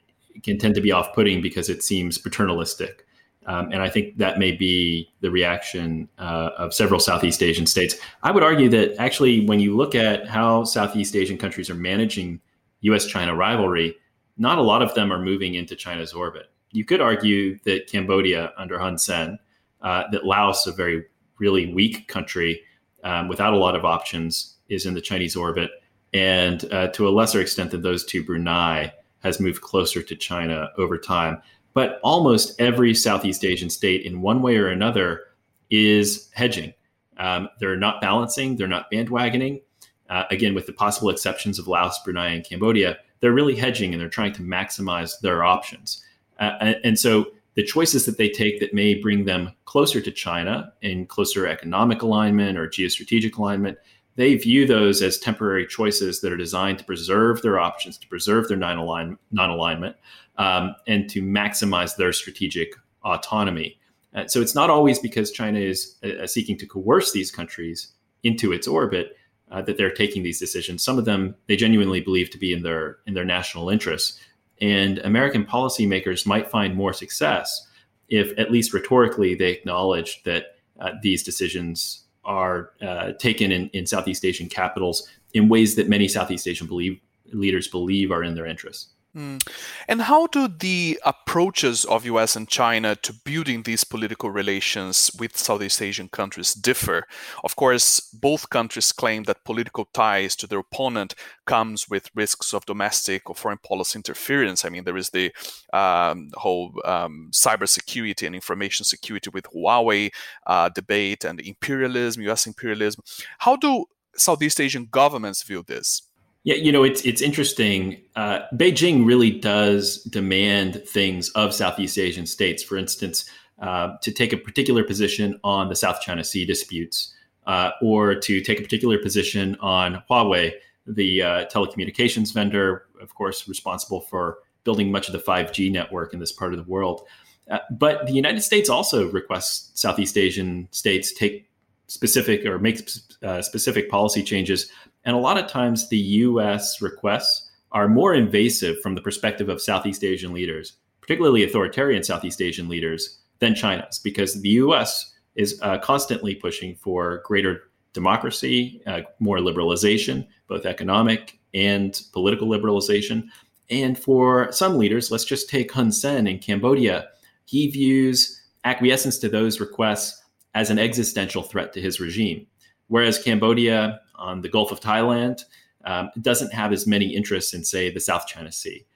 can 0.43 0.56
tend 0.56 0.75
to 0.76 0.81
be 0.81 0.93
off 0.93 1.14
putting 1.14 1.43
because 1.43 1.69
it 1.69 1.82
seems 1.82 2.17
paternalistic. 2.17 3.06
Um, 3.44 3.70
and 3.70 3.82
I 3.82 3.90
think 3.90 4.17
that 4.17 4.38
may 4.38 4.50
be 4.50 5.12
the 5.20 5.31
reaction 5.31 6.08
uh, 6.17 6.50
of 6.56 6.73
several 6.73 7.00
Southeast 7.00 7.43
Asian 7.43 7.67
states. 7.67 7.96
I 8.23 8.31
would 8.31 8.43
argue 8.43 8.70
that 8.70 8.99
actually, 8.99 9.44
when 9.44 9.61
you 9.61 9.76
look 9.76 9.94
at 9.94 10.26
how 10.26 10.64
Southeast 10.64 11.14
Asian 11.14 11.37
countries 11.37 11.69
are 11.69 11.75
managing 11.75 12.40
US 12.81 13.05
China 13.05 13.37
rivalry, 13.37 13.94
not 14.38 14.56
a 14.56 14.62
lot 14.62 14.81
of 14.81 14.94
them 14.94 15.12
are 15.12 15.20
moving 15.20 15.55
into 15.55 15.76
China's 15.76 16.14
orbit. 16.14 16.50
You 16.70 16.87
could 16.87 17.02
argue 17.02 17.58
that 17.64 17.88
Cambodia 17.88 18.55
under 18.56 18.79
Hun 18.79 18.96
Sen, 18.96 19.38
uh, 19.82 20.05
that 20.12 20.25
Laos, 20.25 20.67
a 20.67 20.73
very 20.73 21.05
really 21.43 21.75
weak 21.75 22.06
country 22.06 22.62
um, 23.03 23.27
without 23.27 23.53
a 23.53 23.56
lot 23.56 23.75
of 23.75 23.85
options, 23.85 24.55
is 24.69 24.87
in 24.87 24.94
the 24.94 25.00
Chinese 25.00 25.35
orbit. 25.35 25.71
And 26.15 26.73
uh, 26.73 26.89
to 26.89 27.09
a 27.09 27.11
lesser 27.11 27.41
extent 27.41 27.73
than 27.73 27.83
those 27.83 28.05
two, 28.05 28.25
Brunei 28.25 28.93
has 29.25 29.41
moved 29.41 29.61
closer 29.61 30.03
to 30.03 30.17
China 30.17 30.71
over 30.79 30.97
time. 30.97 31.43
But 31.75 31.99
almost 32.05 32.61
every 32.61 32.94
Southeast 32.94 33.44
Asian 33.44 33.71
state, 33.71 34.06
in 34.06 34.23
one 34.23 34.41
way 34.41 34.56
or 34.56 34.69
another, 34.69 35.25
is 35.71 36.29
hedging. 36.33 36.75
Um, 37.19 37.49
they're 37.59 37.77
not 37.77 38.00
balancing, 38.00 38.56
they're 38.56 38.69
not 38.69 38.91
bandwagoning. 38.91 39.62
Uh, 40.09 40.25
again, 40.31 40.55
with 40.55 40.67
the 40.67 40.73
possible 40.73 41.11
exceptions 41.11 41.59
of 41.59 41.67
Laos, 41.67 41.99
Brunei, 42.05 42.29
and 42.29 42.44
Cambodia, 42.44 42.99
they're 43.21 43.33
really 43.33 43.56
hedging 43.56 43.93
and 43.93 44.00
they're 44.00 44.09
trying 44.09 44.35
to 44.35 44.43
maximize 44.43 45.19
their 45.21 45.43
options. 45.43 46.05
Uh, 46.39 46.53
and, 46.61 46.77
and 46.85 46.99
so 46.99 47.33
the 47.55 47.63
choices 47.63 48.07
that 48.07 48.19
they 48.19 48.29
take 48.29 48.61
that 48.61 48.73
may 48.73 48.95
bring 48.95 49.25
them 49.25 49.51
closer 49.65 50.01
to 50.01 50.11
China 50.11 50.73
in 50.81 51.07
closer 51.07 51.47
economic 51.47 52.03
alignment 52.03 52.59
or 52.59 52.67
geostrategic 52.67 53.37
alignment, 53.37 53.79
they 54.17 54.35
view 54.35 54.67
those 54.67 55.03
as 55.03 55.19
temporary 55.19 55.67
choices 55.67 56.21
that 56.21 56.33
are 56.33 56.37
designed 56.37 56.79
to 56.79 56.85
preserve 56.85 57.43
their 57.43 57.59
options, 57.59 57.99
to 57.99 58.09
preserve 58.09 58.49
their 58.49 58.57
non 58.57 58.79
alignment, 58.79 59.97
um, 60.39 60.75
and 60.87 61.09
to 61.11 61.23
maximize 61.23 61.97
their 61.97 62.13
strategic 62.13 62.75
autonomy. 63.05 63.79
Uh, 64.15 64.27
so 64.27 64.41
it's 64.41 64.55
not 64.55 64.71
always 64.71 64.99
because 64.99 65.31
China 65.31 65.59
is 65.59 65.97
uh, 66.05 66.27
seeking 66.27 66.59
to 66.59 66.67
coerce 66.67 67.13
these 67.13 67.31
countries 67.31 67.93
into 68.23 68.53
its 68.53 68.69
orbit 68.69 69.17
uh, 69.51 69.63
that 69.63 69.77
they're 69.77 69.93
taking 69.93 70.23
these 70.23 70.39
decisions. 70.39 70.83
Some 70.83 70.99
of 70.99 71.05
them 71.05 71.35
they 71.47 71.57
genuinely 71.57 72.01
believe 72.01 72.31
to 72.31 72.39
be 72.39 72.53
in 72.53 72.63
their 72.63 72.99
in 73.07 73.15
their 73.15 73.25
national 73.25 73.69
interests. 73.71 74.21
And 74.61 74.99
American 74.99 75.45
policymakers 75.45 76.27
might 76.27 76.51
find 76.51 76.75
more 76.75 76.93
success 76.93 77.67
if, 78.09 78.39
at 78.39 78.51
least 78.51 78.75
rhetorically, 78.75 79.35
they 79.35 79.51
acknowledge 79.51 80.23
that 80.25 80.57
uh, 80.81 80.93
these 81.03 81.23
decisions 81.23 82.05
are 82.25 82.73
uh, 82.81 83.13
taken 83.13 83.51
in, 83.51 83.69
in 83.71 83.87
Southeast 83.87 84.25
Asian 84.25 84.49
capitals 84.49 85.09
in 85.35 85.49
ways 85.49 85.75
that 85.77 85.89
many 85.89 86.07
Southeast 86.07 86.47
Asian 86.47 86.67
believe, 86.67 87.01
leaders 87.33 87.69
believe 87.69 88.13
are 88.13 88.23
in 88.23 88.35
their 88.35 88.47
interests. 88.47 88.92
Mm. 89.14 89.47
And 89.88 90.03
how 90.03 90.26
do 90.26 90.49
the 90.49 90.99
approaches 91.05 91.85
of 91.85 92.06
US 92.06 92.35
and 92.35 92.49
China 92.49 92.97
to 92.97 93.12
building 93.12 93.62
these 93.62 93.85
political 93.85 94.31
relations 94.31 95.11
with 95.19 95.37
Southeast 95.37 95.82
Asian 95.82 96.09
countries 96.09 96.55
differ? 96.55 97.06
Of 97.44 97.55
course, 97.55 98.00
both 98.00 98.49
countries 98.49 98.91
claim 98.91 99.25
that 99.25 99.44
political 99.44 99.85
ties 99.93 100.35
to 100.37 100.47
their 100.47 100.61
opponent 100.61 101.14
comes 101.44 101.91
with 101.91 102.11
risks 102.14 102.55
of 102.55 102.64
domestic 102.64 103.29
or 103.29 103.34
foreign 103.34 103.58
policy 103.58 103.98
interference. 103.98 104.65
I 104.65 104.70
mean, 104.70 104.84
there 104.84 104.96
is 104.96 105.10
the 105.10 105.31
um, 105.75 106.31
whole 106.34 106.72
um, 106.87 107.29
cybersecurity 107.32 108.27
and 108.27 108.34
information 108.34 108.84
security 108.84 109.29
with 109.29 109.44
Huawei 109.55 110.10
uh, 110.46 110.70
debate 110.70 111.25
and 111.25 111.39
imperialism, 111.39 112.22
US 112.31 112.46
imperialism. 112.46 113.03
How 113.41 113.56
do 113.56 113.84
Southeast 114.17 114.58
Asian 114.58 114.89
governments 114.91 115.43
view 115.43 115.63
this? 115.63 116.03
Yeah, 116.44 116.56
you 116.56 116.72
know, 116.72 116.82
it's 116.82 117.03
it's 117.03 117.22
interesting. 117.22 118.03
Uh, 118.17 118.41
Beijing 118.55 119.06
really 119.06 119.31
does 119.31 120.03
demand 120.05 120.82
things 120.87 121.31
of 121.31 121.55
Southeast 121.55 121.99
Asian 121.99 122.27
states. 122.27 122.65
For 122.65 122.77
instance, 122.77 123.25
uh, 123.61 123.96
to 124.03 124.11
take 124.11 124.32
a 124.32 124.37
particular 124.37 124.82
position 124.82 125.39
on 125.44 125.69
the 125.69 125.77
South 125.77 126.01
China 126.01 126.25
Sea 126.25 126.44
disputes, 126.44 127.15
uh, 127.46 127.70
or 127.81 128.17
to 128.17 128.41
take 128.41 128.58
a 128.58 128.63
particular 128.63 128.99
position 128.99 129.56
on 129.61 130.03
Huawei, 130.11 130.53
the 130.87 131.22
uh, 131.22 131.44
telecommunications 131.46 132.34
vendor, 132.34 132.87
of 133.01 133.15
course, 133.15 133.49
responsible 133.49 134.01
for 134.01 134.39
building 134.65 134.91
much 134.91 135.08
of 135.08 135.13
the 135.13 135.19
5G 135.19 135.70
network 135.70 136.13
in 136.13 136.19
this 136.19 136.32
part 136.32 136.53
of 136.53 136.58
the 136.58 136.70
world. 136.70 137.03
Uh, 137.51 137.58
but 137.70 138.06
the 138.06 138.13
United 138.13 138.41
States 138.41 138.69
also 138.69 139.11
requests 139.11 139.70
Southeast 139.81 140.17
Asian 140.17 140.69
states 140.70 141.13
take 141.13 141.49
specific 141.89 142.46
or 142.46 142.58
make 142.58 142.89
uh, 143.22 143.43
specific 143.43 143.91
policy 143.91 144.22
changes 144.22 144.70
and 145.05 145.17
a 145.17 145.21
lot 145.21 145.39
of 145.39 145.47
times 145.49 145.89
the 145.89 145.99
US 145.99 146.81
requests 146.81 147.51
are 147.73 147.89
more 147.89 148.15
invasive 148.15 148.81
from 148.81 148.94
the 148.94 149.01
perspective 149.01 149.49
of 149.49 149.61
Southeast 149.61 150.05
Asian 150.05 150.32
leaders, 150.32 150.75
particularly 151.01 151.43
authoritarian 151.43 152.03
Southeast 152.03 152.41
Asian 152.41 152.69
leaders, 152.69 153.19
than 153.39 153.55
China's, 153.55 153.99
because 153.99 154.41
the 154.41 154.51
US 154.51 155.13
is 155.35 155.59
uh, 155.63 155.79
constantly 155.79 156.35
pushing 156.35 156.77
for 156.77 157.23
greater 157.25 157.71
democracy, 157.93 158.81
uh, 158.87 159.01
more 159.19 159.39
liberalization, 159.39 160.27
both 160.47 160.67
economic 160.67 161.39
and 161.55 162.03
political 162.13 162.49
liberalization. 162.49 163.25
And 163.71 163.99
for 163.99 164.53
some 164.53 164.79
leaders, 164.79 165.11
let's 165.11 165.25
just 165.25 165.49
take 165.49 165.73
Hun 165.73 165.93
Sen 165.93 166.27
in 166.27 166.39
Cambodia, 166.39 167.09
he 167.44 167.69
views 167.69 168.41
acquiescence 168.65 169.19
to 169.19 169.29
those 169.29 169.61
requests 169.61 170.23
as 170.55 170.71
an 170.71 170.79
existential 170.79 171.43
threat 171.43 171.73
to 171.73 171.81
his 171.81 172.01
regime. 172.01 172.47
Whereas 172.89 173.23
Cambodia 173.23 174.01
on 174.22 174.41
the 174.41 174.48
Gulf 174.48 174.70
of 174.72 174.81
Thailand 174.81 175.43
um, 175.84 176.10
doesn't 176.20 176.52
have 176.52 176.72
as 176.72 176.86
many 176.86 177.14
interests 177.14 177.52
in, 177.55 177.64
say, 177.64 177.91
the 177.91 178.00
South 178.00 178.26
China 178.26 178.52
Sea. 178.52 178.86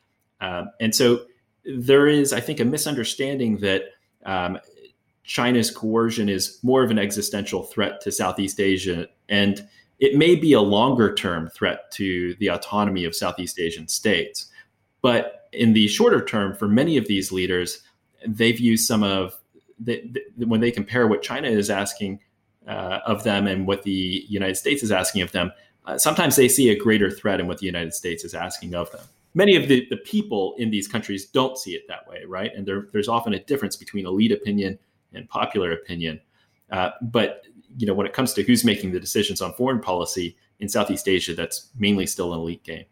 Um, 0.41 0.71
and 0.81 0.95
so 0.95 1.23
there 1.65 2.07
is, 2.07 2.33
I 2.33 2.41
think, 2.41 2.61
a 2.61 2.65
misunderstanding 2.65 3.59
that 3.59 3.83
um, 4.25 4.59
China's 5.25 5.71
coercion 5.71 6.29
is 6.29 6.59
more 6.63 6.85
of 6.85 6.91
an 6.91 6.99
existential 6.99 7.65
threat 7.65 8.01
to 8.03 8.13
Southeast 8.13 8.61
Asia, 8.61 9.09
and 9.29 9.67
it 9.99 10.17
may 10.17 10.37
be 10.37 10.53
a 10.53 10.61
longer 10.61 11.15
term 11.15 11.49
threat 11.49 11.91
to 11.93 12.35
the 12.35 12.49
autonomy 12.49 13.05
of 13.05 13.15
Southeast 13.15 13.59
Asian 13.59 13.89
states. 13.89 14.47
But 15.03 15.49
in 15.53 15.73
the 15.73 15.89
shorter 15.89 16.25
term, 16.25 16.55
for 16.55 16.69
many 16.69 16.97
of 16.97 17.09
these 17.09 17.33
leaders, 17.33 17.83
they've 18.27 18.61
used 18.61 18.87
some 18.87 19.03
of 19.03 19.35
the, 19.79 20.03
the, 20.37 20.47
when 20.47 20.61
they 20.61 20.71
compare 20.71 21.07
what 21.07 21.23
China 21.23 21.49
is 21.49 21.71
asking 21.71 22.21
uh, 22.67 23.01
of 23.07 23.25
them 23.25 23.47
and 23.47 23.67
what 23.67 23.83
the 23.83 24.25
United 24.29 24.57
States 24.57 24.83
is 24.83 24.93
asking 24.93 25.23
of 25.23 25.33
them, 25.33 25.53
uh, 25.87 25.99
sometimes 25.99 26.37
they 26.37 26.49
see 26.49 26.71
a 26.71 26.77
greater 26.77 27.11
threat 27.11 27.41
in 27.41 27.47
what 27.47 27.59
the 27.59 27.67
United 27.67 27.95
States 27.95 28.25
is 28.25 28.35
asking 28.35 28.75
of 28.75 28.91
them. 28.93 29.03
Many 29.35 29.55
of 29.55 29.69
the, 29.69 29.87
the 29.91 29.99
people 29.99 30.55
in 30.59 30.71
these 30.71 30.89
countries 30.89 31.27
don't 31.27 31.59
see 31.59 31.73
it 31.73 31.87
that 31.89 32.09
way, 32.09 32.25
right? 32.27 32.51
And 32.55 32.67
there, 32.67 32.89
there's 32.93 33.09
often 33.09 33.35
a 33.35 33.41
difference 33.41 33.77
between 33.77 34.07
elite 34.07 34.33
opinion 34.33 34.79
and 35.13 35.29
popular 35.29 35.73
opinion. 35.73 36.21
Uh, 36.71 36.91
but 37.03 37.45
you 37.77 37.87
know, 37.87 37.95
when 37.95 38.07
it 38.07 38.13
comes 38.13 38.33
to 38.35 38.43
who's 38.43 38.65
making 38.65 38.93
the 38.93 39.01
decisions 39.01 39.41
on 39.41 39.53
foreign 39.53 39.81
policy 39.81 40.37
in 40.61 40.69
Southeast 40.69 41.09
Asia, 41.09 41.35
that's 41.35 41.69
mainly 41.79 42.07
still 42.07 42.33
an 42.33 42.41
elite 42.41 42.65
game. 42.65 42.85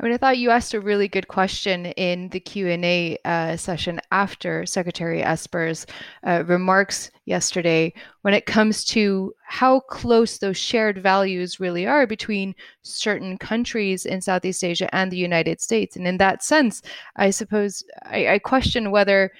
I 0.00 0.04
mean, 0.04 0.12
I 0.12 0.16
thought 0.16 0.38
you 0.38 0.50
asked 0.50 0.74
a 0.74 0.80
really 0.80 1.08
good 1.08 1.26
question 1.26 1.86
in 1.86 2.28
the 2.28 2.38
Q 2.38 2.68
and 2.68 2.84
A 2.84 3.18
uh, 3.24 3.56
session 3.56 4.00
after 4.12 4.64
Secretary 4.64 5.24
Esper's 5.24 5.86
uh, 6.24 6.44
remarks 6.46 7.10
yesterday, 7.24 7.92
when 8.22 8.32
it 8.32 8.46
comes 8.46 8.84
to 8.86 9.34
how 9.44 9.80
close 9.80 10.38
those 10.38 10.56
shared 10.56 11.02
values 11.02 11.58
really 11.58 11.84
are 11.84 12.06
between 12.06 12.54
certain 12.82 13.36
countries 13.38 14.06
in 14.06 14.20
Southeast 14.20 14.62
Asia 14.62 14.94
and 14.94 15.10
the 15.10 15.16
United 15.16 15.60
States. 15.60 15.96
And 15.96 16.06
in 16.06 16.18
that 16.18 16.44
sense, 16.44 16.80
I 17.16 17.30
suppose 17.30 17.82
I, 18.04 18.28
I 18.28 18.38
question 18.38 18.92
whether 18.92 19.32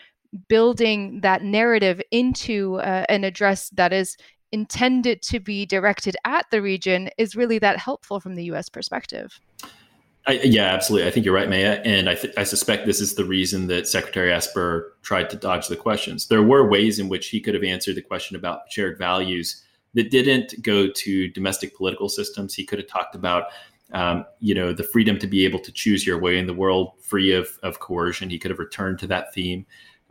building 0.49 1.21
that 1.21 1.43
narrative 1.45 2.03
into 2.11 2.81
uh, 2.81 3.05
an 3.09 3.23
address 3.23 3.71
that 3.71 3.93
is 3.93 4.17
intended 4.50 5.23
to 5.23 5.38
be 5.38 5.67
directed 5.67 6.17
at 6.25 6.47
the 6.50 6.61
region 6.61 7.11
is 7.17 7.37
really 7.37 7.61
that 7.61 7.79
helpful 7.79 8.19
from 8.19 8.35
the 8.35 8.45
US 8.45 8.69
perspective. 8.69 9.38
I, 10.29 10.41
yeah, 10.45 10.67
absolutely. 10.67 11.09
I 11.09 11.11
think 11.11 11.25
you're 11.25 11.35
right, 11.35 11.49
Maya. 11.49 11.81
And 11.87 12.07
I, 12.07 12.15
th- 12.15 12.35
I 12.37 12.45
suspect 12.45 12.85
this 12.85 13.01
is 13.01 13.15
the 13.15 13.25
reason 13.25 13.67
that 13.69 13.89
Secretary 13.89 14.31
Esper 14.31 14.95
tried 15.01 15.31
to 15.31 15.37
dodge 15.37 15.69
the 15.69 15.77
questions. 15.77 16.27
There 16.27 16.43
were 16.43 16.69
ways 16.69 16.99
in 16.99 17.09
which 17.09 17.29
he 17.29 17.41
could 17.41 17.55
have 17.55 17.65
answered 17.65 17.95
the 17.95 18.03
question 18.03 18.37
about 18.37 18.71
shared 18.71 18.99
values 18.99 19.65
that 19.95 20.11
didn't 20.11 20.61
go 20.61 20.87
to 20.87 21.29
domestic 21.29 21.75
political 21.75 22.11
systems. 22.11 22.55
He 22.55 22.67
could 22.67 22.79
have 22.79 22.89
talked 22.89 23.15
about, 23.15 23.47
um, 23.95 24.27
you 24.39 24.55
know, 24.55 24.75
the 24.75 24.83
freedom 24.83 25.19
to 25.19 25.27
be 25.27 25.47
able 25.47 25.61
to 25.61 25.73
choose 25.73 26.07
your 26.07 26.19
way 26.19 26.37
in 26.37 26.47
the 26.47 26.53
world 26.53 26.93
free 27.01 27.33
of, 27.33 27.59
of 27.63 27.81
coercion. 27.81 28.29
He 28.29 28.39
could 28.39 28.51
have 28.51 28.61
returned 28.61 28.99
to 28.99 29.07
that 29.07 29.33
theme. 29.33 29.65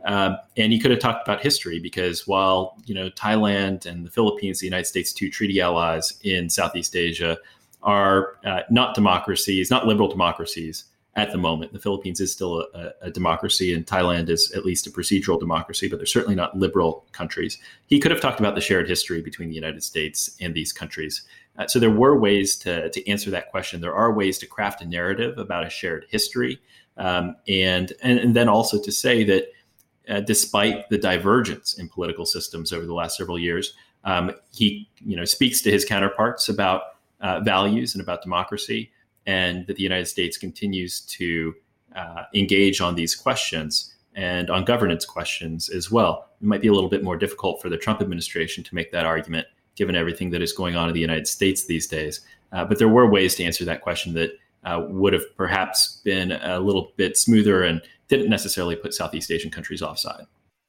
Um, 0.04 0.36
and 0.56 0.72
he 0.72 0.80
could 0.80 0.90
have 0.90 1.00
talked 1.00 1.28
about 1.28 1.42
history 1.42 1.78
because 1.78 2.26
while 2.26 2.76
you 2.86 2.94
know 2.94 3.08
Thailand 3.10 3.86
and 3.86 4.04
the 4.04 4.10
Philippines, 4.10 4.58
the 4.58 4.66
United 4.66 4.86
States, 4.86 5.12
two 5.12 5.30
treaty 5.30 5.60
allies 5.60 6.18
in 6.22 6.50
Southeast 6.50 6.96
Asia, 6.96 7.38
are 7.82 8.34
uh, 8.44 8.60
not 8.70 8.94
democracies, 8.94 9.70
not 9.70 9.86
liberal 9.86 10.08
democracies 10.08 10.84
at 11.18 11.32
the 11.32 11.38
moment. 11.38 11.72
The 11.72 11.80
Philippines 11.80 12.20
is 12.20 12.30
still 12.30 12.66
a, 12.74 12.92
a, 13.02 13.10
democracy, 13.10 13.74
and 13.74 13.84
Thailand 13.84 14.28
is 14.28 14.52
at 14.52 14.64
least 14.64 14.86
a 14.86 14.90
procedural 14.90 15.38
democracy, 15.38 15.88
but 15.88 15.96
they're 15.98 16.06
certainly 16.06 16.36
not 16.36 16.56
liberal 16.56 17.04
countries. 17.10 17.58
He 17.86 17.98
could 17.98 18.12
have 18.12 18.20
talked 18.20 18.38
about 18.38 18.54
the 18.54 18.60
shared 18.60 18.88
history 18.88 19.20
between 19.20 19.48
the 19.48 19.54
United 19.54 19.82
States 19.82 20.36
and 20.40 20.54
these 20.54 20.72
countries. 20.72 21.22
Uh, 21.58 21.66
so 21.66 21.80
there 21.80 21.90
were 21.90 22.16
ways 22.16 22.56
to, 22.58 22.88
to 22.90 23.08
answer 23.08 23.30
that 23.32 23.50
question. 23.50 23.80
There 23.80 23.94
are 23.94 24.12
ways 24.12 24.38
to 24.38 24.46
craft 24.46 24.80
a 24.80 24.86
narrative 24.86 25.38
about 25.38 25.66
a 25.66 25.70
shared 25.70 26.06
history, 26.08 26.60
um, 26.96 27.36
and, 27.48 27.92
and 28.02 28.18
and 28.18 28.34
then 28.36 28.48
also 28.48 28.80
to 28.80 28.92
say 28.92 29.24
that 29.24 29.52
uh, 30.08 30.20
despite 30.20 30.88
the 30.88 30.98
divergence 30.98 31.78
in 31.78 31.88
political 31.88 32.26
systems 32.26 32.72
over 32.72 32.86
the 32.86 32.94
last 32.94 33.16
several 33.16 33.38
years. 33.38 33.74
Um, 34.04 34.30
he, 34.52 34.88
you 35.04 35.16
know, 35.16 35.24
speaks 35.24 35.60
to 35.62 35.70
his 35.70 35.84
counterparts 35.84 36.48
about 36.48 36.82
uh, 37.20 37.40
values 37.40 37.94
and 37.94 38.02
about 38.02 38.22
democracy, 38.22 38.90
and 39.26 39.66
that 39.66 39.76
the 39.76 39.82
United 39.82 40.06
States 40.06 40.36
continues 40.38 41.00
to 41.00 41.54
uh, 41.94 42.24
engage 42.34 42.80
on 42.80 42.94
these 42.94 43.14
questions 43.14 43.94
and 44.14 44.50
on 44.50 44.64
governance 44.64 45.04
questions 45.04 45.68
as 45.68 45.90
well. 45.90 46.28
It 46.40 46.46
might 46.46 46.62
be 46.62 46.68
a 46.68 46.72
little 46.72 46.90
bit 46.90 47.04
more 47.04 47.16
difficult 47.16 47.62
for 47.62 47.68
the 47.68 47.76
Trump 47.76 48.00
administration 48.00 48.64
to 48.64 48.74
make 48.74 48.90
that 48.92 49.06
argument, 49.06 49.46
given 49.76 49.94
everything 49.94 50.30
that 50.30 50.42
is 50.42 50.52
going 50.52 50.76
on 50.76 50.88
in 50.88 50.94
the 50.94 51.00
United 51.00 51.28
States 51.28 51.66
these 51.66 51.86
days. 51.86 52.20
Uh, 52.52 52.64
but 52.64 52.78
there 52.78 52.88
were 52.88 53.08
ways 53.08 53.34
to 53.36 53.44
answer 53.44 53.64
that 53.64 53.82
question 53.82 54.14
that 54.14 54.32
uh, 54.64 54.82
would 54.88 55.12
have 55.12 55.22
perhaps 55.36 56.00
been 56.04 56.32
a 56.32 56.58
little 56.58 56.92
bit 56.96 57.16
smoother 57.16 57.62
and 57.62 57.80
didn't 58.08 58.30
necessarily 58.30 58.74
put 58.74 58.94
Southeast 58.94 59.30
Asian 59.30 59.50
countries 59.50 59.82
offside. 59.82 60.24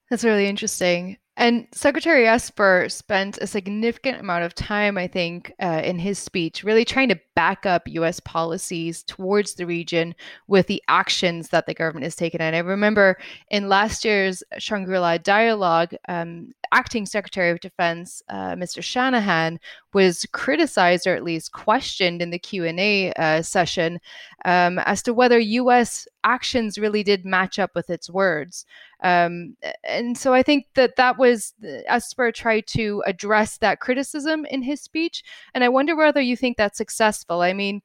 That's 0.09 0.23
really 0.23 0.47
interesting. 0.47 1.17
And 1.39 1.69
Secretary 1.71 2.27
Esper 2.27 2.87
spent 2.89 3.37
a 3.37 3.47
significant 3.47 4.19
amount 4.19 4.43
of 4.43 4.53
time, 4.53 4.97
I 4.97 5.07
think, 5.07 5.53
uh, 5.61 5.81
in 5.85 5.97
his 5.97 6.19
speech, 6.19 6.65
really 6.65 6.83
trying 6.83 7.07
to 7.07 7.19
back 7.33 7.65
up 7.65 7.87
U.S. 7.87 8.19
policies 8.19 9.03
towards 9.03 9.53
the 9.53 9.65
region 9.65 10.15
with 10.49 10.67
the 10.67 10.83
actions 10.89 11.47
that 11.47 11.65
the 11.65 11.73
government 11.73 12.03
has 12.03 12.17
taken. 12.17 12.41
And 12.41 12.57
I 12.57 12.59
remember 12.59 13.17
in 13.49 13.69
last 13.69 14.03
year's 14.03 14.43
Shangri-La 14.57 15.19
dialogue, 15.19 15.95
um, 16.09 16.51
acting 16.73 17.05
Secretary 17.05 17.51
of 17.51 17.61
Defense, 17.61 18.21
uh, 18.27 18.55
Mr. 18.55 18.83
Shanahan, 18.83 19.61
was 19.93 20.25
criticized 20.31 21.07
or 21.07 21.15
at 21.15 21.23
least 21.23 21.51
questioned 21.51 22.21
in 22.21 22.29
the 22.29 22.39
Q&A 22.39 23.11
uh, 23.13 23.41
session 23.41 23.99
um, 24.45 24.79
as 24.79 25.01
to 25.03 25.13
whether 25.13 25.39
U.S. 25.39 26.07
actions 26.23 26.77
really 26.77 27.03
did 27.03 27.25
match 27.25 27.59
up 27.59 27.71
with 27.75 27.89
its 27.89 28.09
words. 28.09 28.65
Um, 29.01 29.55
and 29.83 30.17
so 30.17 30.33
I 30.33 30.43
think 30.43 30.65
that 30.75 30.95
that 30.97 31.17
was 31.17 31.53
Esper 31.87 32.31
tried 32.31 32.67
to 32.67 33.01
address 33.05 33.57
that 33.57 33.79
criticism 33.79 34.45
in 34.45 34.61
his 34.61 34.81
speech, 34.81 35.23
and 35.53 35.63
I 35.63 35.69
wonder 35.69 35.95
whether 35.95 36.21
you 36.21 36.35
think 36.35 36.57
that's 36.57 36.77
successful. 36.77 37.41
I 37.41 37.53
mean, 37.53 37.81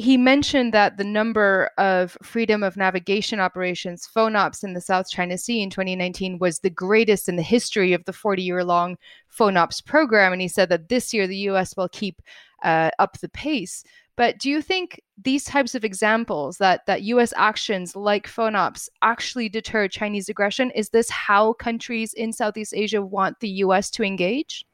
he 0.00 0.16
mentioned 0.16 0.72
that 0.72 0.96
the 0.96 1.04
number 1.04 1.70
of 1.76 2.16
freedom 2.22 2.62
of 2.62 2.76
navigation 2.76 3.38
operations, 3.38 4.08
FONOPs, 4.14 4.64
in 4.64 4.72
the 4.72 4.80
South 4.80 5.10
China 5.10 5.36
Sea 5.36 5.60
in 5.60 5.68
2019 5.68 6.38
was 6.38 6.60
the 6.60 6.70
greatest 6.70 7.28
in 7.28 7.36
the 7.36 7.42
history 7.42 7.92
of 7.92 8.04
the 8.06 8.12
40 8.12 8.42
year 8.42 8.64
long 8.64 8.96
FONOPs 9.38 9.84
program. 9.84 10.32
And 10.32 10.40
he 10.40 10.48
said 10.48 10.70
that 10.70 10.88
this 10.88 11.12
year 11.12 11.26
the 11.26 11.36
US 11.50 11.76
will 11.76 11.88
keep 11.90 12.22
uh, 12.62 12.90
up 12.98 13.18
the 13.18 13.28
pace. 13.28 13.84
But 14.16 14.38
do 14.38 14.48
you 14.48 14.62
think 14.62 15.02
these 15.22 15.44
types 15.44 15.74
of 15.74 15.84
examples 15.84 16.58
that 16.58 16.84
that 16.86 17.02
U.S. 17.02 17.32
actions 17.36 17.94
like 17.94 18.26
FONOPS 18.26 18.88
actually 19.02 19.48
deter 19.48 19.86
Chinese 19.86 20.28
aggression? 20.28 20.70
Is 20.70 20.90
this 20.90 21.10
how 21.10 21.54
countries 21.54 22.14
in 22.14 22.32
Southeast 22.32 22.72
Asia 22.74 23.02
want 23.02 23.40
the 23.40 23.48
U.S. 23.64 23.90
to 23.92 24.02
engage? 24.02 24.66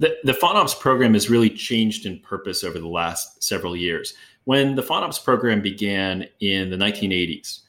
The, 0.00 0.16
the 0.24 0.32
FONOPS 0.32 0.80
program 0.80 1.14
has 1.14 1.30
really 1.30 1.50
changed 1.50 2.04
in 2.04 2.18
purpose 2.18 2.64
over 2.64 2.80
the 2.80 2.88
last 2.88 3.42
several 3.44 3.76
years. 3.76 4.14
When 4.44 4.74
the 4.74 4.82
FONOPS 4.82 5.24
program 5.24 5.62
began 5.62 6.26
in 6.40 6.70
the 6.70 6.76
1980s, 6.76 7.60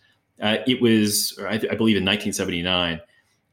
uh, 0.41 0.57
it 0.67 0.81
was, 0.81 1.37
I, 1.41 1.53
I, 1.53 1.75
believe, 1.75 1.97
in 1.97 2.03
1979. 2.03 2.99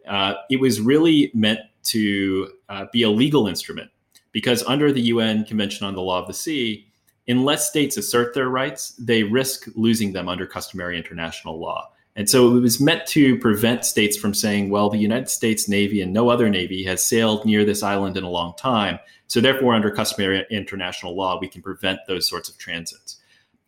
Uh, 0.08 0.34
it 0.50 0.60
was 0.60 0.80
really 0.80 1.30
meant 1.32 1.60
to 1.84 2.48
uh, 2.68 2.86
be 2.92 3.02
a 3.02 3.10
legal 3.10 3.46
instrument 3.46 3.90
because 4.32 4.64
under 4.64 4.92
the 4.92 5.02
UN 5.02 5.44
Convention 5.44 5.86
on 5.86 5.94
the 5.94 6.02
Law 6.02 6.20
of 6.20 6.26
the 6.26 6.34
Sea, 6.34 6.86
unless 7.28 7.68
states 7.68 7.96
assert 7.96 8.34
their 8.34 8.48
rights, 8.48 8.94
they 8.98 9.22
risk 9.22 9.68
losing 9.74 10.12
them 10.12 10.28
under 10.28 10.46
customary 10.46 10.96
international 10.96 11.60
law. 11.60 11.92
And 12.14 12.28
so 12.28 12.56
it 12.56 12.60
was 12.60 12.80
meant 12.80 13.06
to 13.08 13.38
prevent 13.38 13.86
states 13.86 14.16
from 14.16 14.34
saying, 14.34 14.68
well, 14.68 14.90
the 14.90 14.98
United 14.98 15.30
States 15.30 15.68
Navy 15.68 16.02
and 16.02 16.12
no 16.12 16.28
other 16.28 16.50
Navy 16.50 16.84
has 16.84 17.04
sailed 17.04 17.46
near 17.46 17.64
this 17.64 17.82
island 17.82 18.16
in 18.16 18.24
a 18.24 18.30
long 18.30 18.54
time. 18.58 18.98
So 19.28 19.40
therefore, 19.40 19.74
under 19.74 19.90
customary 19.90 20.46
international 20.50 21.16
law, 21.16 21.38
we 21.40 21.48
can 21.48 21.62
prevent 21.62 22.00
those 22.06 22.28
sorts 22.28 22.50
of 22.50 22.58
transits. 22.58 23.16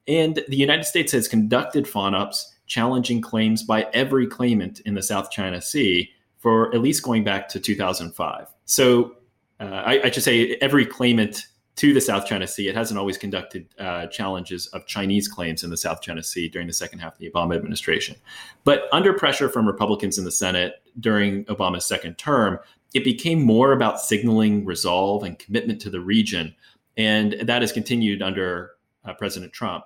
And 0.07 0.43
the 0.49 0.57
United 0.57 0.85
States 0.85 1.13
has 1.13 1.27
conducted 1.27 1.87
FONOPs 1.87 2.45
challenging 2.67 3.23
claims 3.23 3.63
by 3.63 3.87
every 3.95 4.27
claimant 4.27 4.81
in 4.81 4.95
the 4.95 5.03
South 5.03 5.31
China 5.31 5.63
Sea 5.63 6.11
for 6.39 6.75
at 6.75 6.83
least 6.83 7.03
going 7.03 7.25
back 7.25 7.49
to 7.49 7.61
2005. 7.61 8.47
So 8.67 9.17
uh, 9.61 9.65
I, 9.65 10.03
I 10.05 10.11
should 10.11 10.23
say 10.23 10.57
every 10.61 10.85
claimant 10.85 11.47
to 11.77 11.93
the 11.93 12.01
South 12.01 12.27
China 12.27 12.47
Sea. 12.47 12.69
It 12.69 12.77
hasn't 12.77 12.99
always 12.99 13.19
conducted 13.19 13.67
uh, 13.79 14.07
challenges 14.07 14.69
of 14.69 14.87
Chinese 14.87 15.27
claims 15.27 15.65
in 15.65 15.71
the 15.71 15.77
South 15.77 16.01
China 16.03 16.23
Sea 16.23 16.49
during 16.49 16.69
the 16.69 16.73
second 16.73 17.01
half 17.01 17.15
of 17.15 17.19
the 17.19 17.31
Obama 17.31 17.57
administration. 17.57 18.17
But 18.63 18.85
under 18.93 19.13
pressure 19.13 19.49
from 19.49 19.67
Republicans 19.67 20.17
in 20.19 20.25
the 20.25 20.31
Senate 20.31 20.75
during 21.01 21.45
Obama's 21.47 21.85
second 21.85 22.17
term, 22.17 22.59
it 22.95 23.03
became 23.03 23.43
more 23.43 23.73
about 23.73 24.01
signaling 24.01 24.65
resolve 24.65 25.25
and 25.25 25.39
commitment 25.39 25.81
to 25.81 25.91
the 25.91 26.01
region. 26.01 26.55
And 26.97 27.33
that 27.43 27.63
has 27.63 27.73
continued 27.73 28.23
under 28.23 28.73
uh, 29.05 29.15
President 29.15 29.53
Trump. 29.53 29.85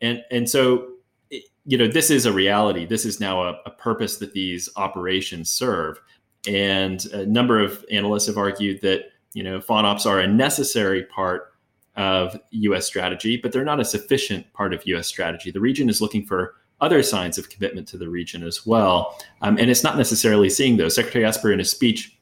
And, 0.00 0.22
and 0.30 0.48
so, 0.48 0.88
you 1.66 1.76
know, 1.76 1.88
this 1.88 2.10
is 2.10 2.26
a 2.26 2.32
reality. 2.32 2.86
This 2.86 3.04
is 3.04 3.18
now 3.18 3.42
a, 3.42 3.58
a 3.66 3.70
purpose 3.70 4.18
that 4.18 4.34
these 4.34 4.68
operations 4.76 5.50
serve. 5.50 6.00
And 6.46 7.04
a 7.06 7.26
number 7.26 7.58
of 7.58 7.84
analysts 7.90 8.26
have 8.26 8.36
argued 8.36 8.82
that 8.82 9.06
you 9.34 9.42
know, 9.42 9.58
FONOPs 9.58 10.06
are 10.06 10.20
a 10.20 10.26
necessary 10.26 11.04
part 11.04 11.52
of 11.96 12.38
U.S. 12.50 12.86
strategy, 12.86 13.36
but 13.36 13.52
they're 13.52 13.64
not 13.64 13.80
a 13.80 13.84
sufficient 13.84 14.50
part 14.52 14.72
of 14.72 14.86
U.S. 14.86 15.06
strategy. 15.06 15.50
The 15.50 15.60
region 15.60 15.88
is 15.88 16.00
looking 16.00 16.24
for 16.24 16.54
other 16.80 17.02
signs 17.02 17.38
of 17.38 17.50
commitment 17.50 17.86
to 17.88 17.98
the 17.98 18.08
region 18.08 18.42
as 18.42 18.66
well, 18.66 19.18
um, 19.42 19.58
and 19.58 19.70
it's 19.70 19.84
not 19.84 19.96
necessarily 19.96 20.48
seeing 20.48 20.76
those. 20.76 20.94
Secretary 20.94 21.24
Esper, 21.24 21.52
in 21.52 21.58
his 21.58 21.70
speech, 21.70 22.18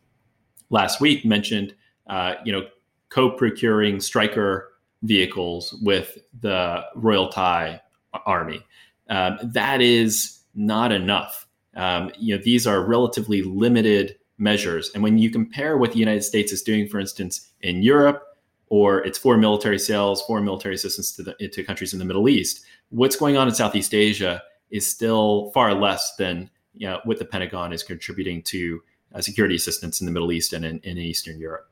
last 0.71 1.01
week 1.01 1.25
mentioned, 1.25 1.75
uh, 2.09 2.35
you 2.45 2.53
know, 2.53 2.67
co-procuring 3.09 4.01
Stryker 4.01 4.73
vehicles 5.03 5.75
with 5.83 6.19
the 6.41 6.85
Royal 6.95 7.29
Thai 7.29 7.81
Army. 8.27 8.63
Um, 9.09 9.39
that 9.43 9.81
is 9.81 10.41
not 10.55 10.93
enough. 10.93 11.47
Um, 11.77 12.11
you 12.19 12.37
know, 12.37 12.43
these 12.43 12.67
are 12.67 12.85
relatively 12.85 13.43
limited 13.43 14.17
measures, 14.39 14.91
and 14.95 15.03
when 15.03 15.19
you 15.19 15.31
compare 15.31 15.77
what 15.77 15.93
the 15.93 15.99
United 15.99 16.23
States 16.23 16.53
is 16.53 16.63
doing, 16.63 16.89
for 16.89 16.99
instance, 16.99 17.51
in 17.61 17.83
Europe 17.83 18.23
or 18.69 19.05
its 19.07 19.19
foreign 19.19 19.41
military 19.41 19.79
sales, 19.79 20.23
foreign 20.23 20.45
military 20.45 20.75
assistance 20.75 21.13
to, 21.13 21.23
the, 21.23 21.49
to 21.49 21.63
countries 21.63 21.93
in 21.93 21.99
the 21.99 22.05
Middle 22.05 22.29
East, 22.29 22.65
what's 22.89 23.17
going 23.17 23.37
on 23.37 23.47
in 23.49 23.55
Southeast 23.55 23.95
Asia 23.95 24.43
is 24.71 24.87
still 24.87 25.51
far 25.53 25.75
less 25.75 26.17
than 26.17 26.51
you 26.75 26.87
know, 26.87 27.01
what 27.05 27.19
the 27.19 27.25
Pentagon 27.25 27.73
is 27.73 27.83
contributing 27.83 28.43
to 28.43 28.83
uh, 29.15 29.21
security 29.21 29.55
assistance 29.55 30.01
in 30.01 30.07
the 30.07 30.13
Middle 30.13 30.33
East 30.33 30.53
and 30.53 30.65
in, 30.65 30.79
in 30.81 30.99
Eastern 30.99 31.39
Europe. 31.39 31.69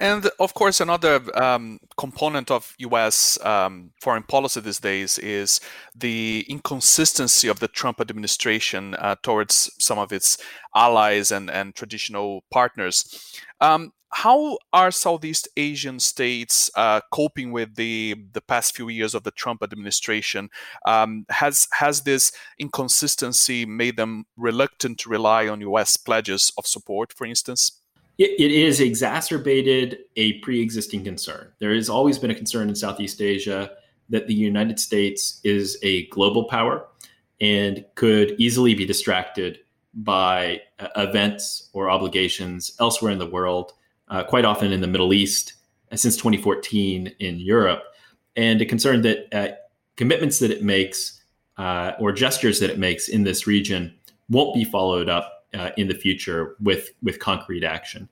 And 0.00 0.30
of 0.40 0.54
course, 0.54 0.80
another 0.80 1.20
um, 1.40 1.78
component 1.98 2.50
of 2.50 2.74
U.S. 2.78 3.38
Um, 3.44 3.90
foreign 4.00 4.22
policy 4.22 4.60
these 4.60 4.80
days 4.80 5.18
is 5.18 5.60
the 5.94 6.46
inconsistency 6.48 7.48
of 7.48 7.60
the 7.60 7.68
Trump 7.68 8.00
administration 8.00 8.94
uh, 8.94 9.16
towards 9.22 9.70
some 9.78 9.98
of 9.98 10.10
its 10.10 10.38
allies 10.74 11.30
and, 11.30 11.50
and 11.50 11.74
traditional 11.74 12.44
partners. 12.50 13.38
Um, 13.60 13.92
how 14.12 14.58
are 14.72 14.90
Southeast 14.90 15.48
Asian 15.56 16.00
states 16.00 16.70
uh, 16.74 17.00
coping 17.12 17.52
with 17.52 17.76
the 17.76 18.16
the 18.32 18.40
past 18.40 18.74
few 18.74 18.88
years 18.88 19.14
of 19.14 19.22
the 19.22 19.30
Trump 19.30 19.62
administration? 19.62 20.48
Um, 20.86 21.26
has 21.28 21.68
has 21.72 22.02
this 22.02 22.32
inconsistency 22.58 23.66
made 23.66 23.96
them 23.96 24.24
reluctant 24.36 24.98
to 25.00 25.10
rely 25.10 25.46
on 25.46 25.60
U.S. 25.60 25.98
pledges 25.98 26.52
of 26.56 26.66
support, 26.66 27.12
for 27.12 27.26
instance? 27.26 27.79
It, 28.20 28.38
it 28.38 28.50
is 28.50 28.80
exacerbated 28.80 30.00
a 30.16 30.34
pre-existing 30.40 31.02
concern. 31.02 31.50
There 31.58 31.74
has 31.74 31.88
always 31.88 32.18
been 32.18 32.30
a 32.30 32.34
concern 32.34 32.68
in 32.68 32.76
Southeast 32.76 33.22
Asia 33.22 33.70
that 34.10 34.26
the 34.26 34.34
United 34.34 34.78
States 34.78 35.40
is 35.42 35.78
a 35.82 36.06
global 36.08 36.44
power 36.44 36.86
and 37.40 37.82
could 37.94 38.34
easily 38.38 38.74
be 38.74 38.84
distracted 38.84 39.60
by 39.94 40.60
uh, 40.78 40.88
events 40.96 41.70
or 41.72 41.88
obligations 41.88 42.76
elsewhere 42.78 43.10
in 43.10 43.18
the 43.18 43.26
world, 43.26 43.72
uh, 44.08 44.22
quite 44.22 44.44
often 44.44 44.70
in 44.70 44.82
the 44.82 44.86
Middle 44.86 45.14
East, 45.14 45.54
uh, 45.90 45.96
since 45.96 46.14
2014 46.16 47.14
in 47.20 47.40
Europe, 47.40 47.84
and 48.36 48.60
a 48.60 48.66
concern 48.66 49.00
that 49.00 49.34
uh, 49.34 49.54
commitments 49.96 50.40
that 50.40 50.50
it 50.50 50.62
makes 50.62 51.22
uh, 51.56 51.92
or 51.98 52.12
gestures 52.12 52.60
that 52.60 52.68
it 52.68 52.78
makes 52.78 53.08
in 53.08 53.22
this 53.22 53.46
region 53.46 53.94
won't 54.28 54.54
be 54.54 54.64
followed 54.64 55.08
up 55.08 55.39
uh, 55.54 55.70
in 55.76 55.88
the 55.88 55.94
future 55.94 56.56
with 56.60 56.90
with 57.02 57.18
concrete 57.18 57.64
action. 57.64 58.08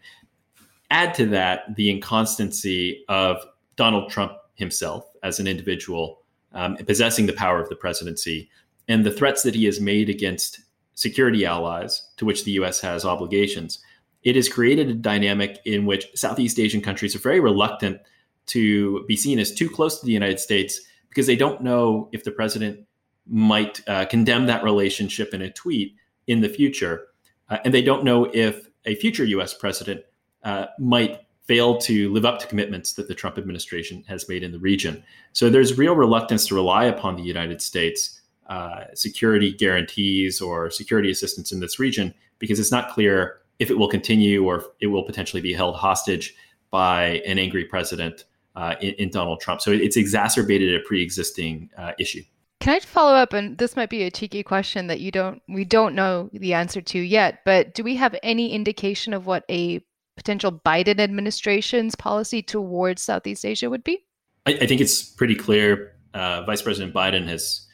Add 0.90 1.14
to 1.14 1.26
that 1.26 1.76
the 1.76 1.90
inconstancy 1.90 3.04
of 3.08 3.44
Donald 3.76 4.10
Trump 4.10 4.32
himself 4.54 5.04
as 5.22 5.38
an 5.38 5.46
individual 5.46 6.22
um, 6.52 6.76
possessing 6.76 7.26
the 7.26 7.32
power 7.32 7.60
of 7.60 7.68
the 7.68 7.76
presidency 7.76 8.50
and 8.88 9.04
the 9.04 9.10
threats 9.10 9.42
that 9.42 9.54
he 9.54 9.66
has 9.66 9.80
made 9.80 10.08
against 10.08 10.60
security 10.94 11.44
allies 11.44 12.02
to 12.16 12.24
which 12.24 12.44
the 12.44 12.52
U.S. 12.52 12.80
has 12.80 13.04
obligations. 13.04 13.78
It 14.24 14.34
has 14.34 14.48
created 14.48 14.88
a 14.88 14.94
dynamic 14.94 15.60
in 15.64 15.86
which 15.86 16.06
Southeast 16.14 16.58
Asian 16.58 16.80
countries 16.80 17.14
are 17.14 17.20
very 17.20 17.38
reluctant 17.38 18.00
to 18.46 19.04
be 19.06 19.16
seen 19.16 19.38
as 19.38 19.54
too 19.54 19.68
close 19.68 20.00
to 20.00 20.06
the 20.06 20.12
United 20.12 20.40
States 20.40 20.80
because 21.08 21.26
they 21.26 21.36
don't 21.36 21.62
know 21.62 22.08
if 22.12 22.24
the 22.24 22.32
president 22.32 22.80
might 23.26 23.86
uh, 23.88 24.06
condemn 24.06 24.46
that 24.46 24.64
relationship 24.64 25.34
in 25.34 25.42
a 25.42 25.52
tweet 25.52 25.94
in 26.26 26.40
the 26.40 26.48
future. 26.48 27.07
Uh, 27.48 27.58
and 27.64 27.72
they 27.72 27.82
don't 27.82 28.04
know 28.04 28.28
if 28.32 28.68
a 28.84 28.94
future 28.96 29.24
US 29.24 29.54
president 29.54 30.02
uh, 30.44 30.66
might 30.78 31.20
fail 31.44 31.78
to 31.78 32.12
live 32.12 32.26
up 32.26 32.38
to 32.38 32.46
commitments 32.46 32.92
that 32.92 33.08
the 33.08 33.14
Trump 33.14 33.38
administration 33.38 34.04
has 34.06 34.28
made 34.28 34.42
in 34.42 34.52
the 34.52 34.58
region. 34.58 35.02
So 35.32 35.48
there's 35.48 35.78
real 35.78 35.94
reluctance 35.94 36.46
to 36.48 36.54
rely 36.54 36.84
upon 36.84 37.16
the 37.16 37.22
United 37.22 37.62
States 37.62 38.20
uh, 38.48 38.84
security 38.94 39.52
guarantees 39.52 40.40
or 40.40 40.70
security 40.70 41.10
assistance 41.10 41.52
in 41.52 41.60
this 41.60 41.78
region 41.78 42.14
because 42.38 42.60
it's 42.60 42.70
not 42.70 42.90
clear 42.90 43.38
if 43.58 43.70
it 43.70 43.78
will 43.78 43.88
continue 43.88 44.44
or 44.46 44.64
it 44.80 44.86
will 44.86 45.02
potentially 45.02 45.42
be 45.42 45.52
held 45.52 45.76
hostage 45.76 46.34
by 46.70 47.22
an 47.26 47.38
angry 47.38 47.64
president 47.64 48.24
uh, 48.56 48.74
in, 48.80 48.94
in, 48.94 49.10
Donald 49.10 49.40
Trump. 49.40 49.60
So 49.60 49.70
it's 49.70 49.96
exacerbated 49.96 50.74
a 50.74 50.82
pre-existing 50.84 51.70
uh, 51.76 51.92
issue. 51.98 52.22
Can 52.60 52.74
I 52.74 52.80
follow 52.80 53.14
up? 53.14 53.32
And 53.32 53.56
this 53.56 53.76
might 53.76 53.90
be 53.90 54.02
a 54.02 54.10
cheeky 54.10 54.42
question 54.42 54.88
that 54.88 55.00
you 55.00 55.10
don't, 55.10 55.40
we 55.48 55.64
don't 55.64 55.94
know 55.94 56.28
the 56.32 56.54
answer 56.54 56.80
to 56.80 56.98
yet. 56.98 57.40
But 57.44 57.74
do 57.74 57.84
we 57.84 57.96
have 57.96 58.16
any 58.22 58.52
indication 58.52 59.14
of 59.14 59.26
what 59.26 59.44
a 59.48 59.80
potential 60.16 60.50
Biden 60.52 60.98
administration's 60.98 61.94
policy 61.94 62.42
towards 62.42 63.00
Southeast 63.02 63.44
Asia 63.44 63.70
would 63.70 63.84
be? 63.84 64.04
I, 64.46 64.54
I 64.54 64.66
think 64.66 64.80
it's 64.80 65.02
pretty 65.02 65.36
clear. 65.36 65.94
Uh, 66.14 66.42
Vice 66.44 66.62
President 66.62 66.92
Biden 66.92 67.28
has 67.28 67.66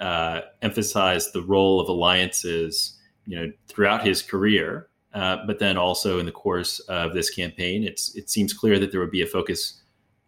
uh, 0.00 0.40
emphasized 0.62 1.32
the 1.32 1.42
role 1.42 1.80
of 1.80 1.88
alliances, 1.88 2.98
you 3.26 3.36
know, 3.36 3.52
throughout 3.68 4.04
his 4.04 4.22
career. 4.22 4.88
Uh, 5.14 5.36
but 5.46 5.58
then 5.58 5.76
also 5.76 6.18
in 6.18 6.26
the 6.26 6.32
course 6.32 6.80
of 6.80 7.12
this 7.12 7.30
campaign, 7.30 7.84
it's 7.84 8.14
it 8.16 8.30
seems 8.30 8.52
clear 8.54 8.78
that 8.78 8.90
there 8.90 9.00
would 9.00 9.10
be 9.10 9.20
a 9.20 9.26
focus 9.26 9.82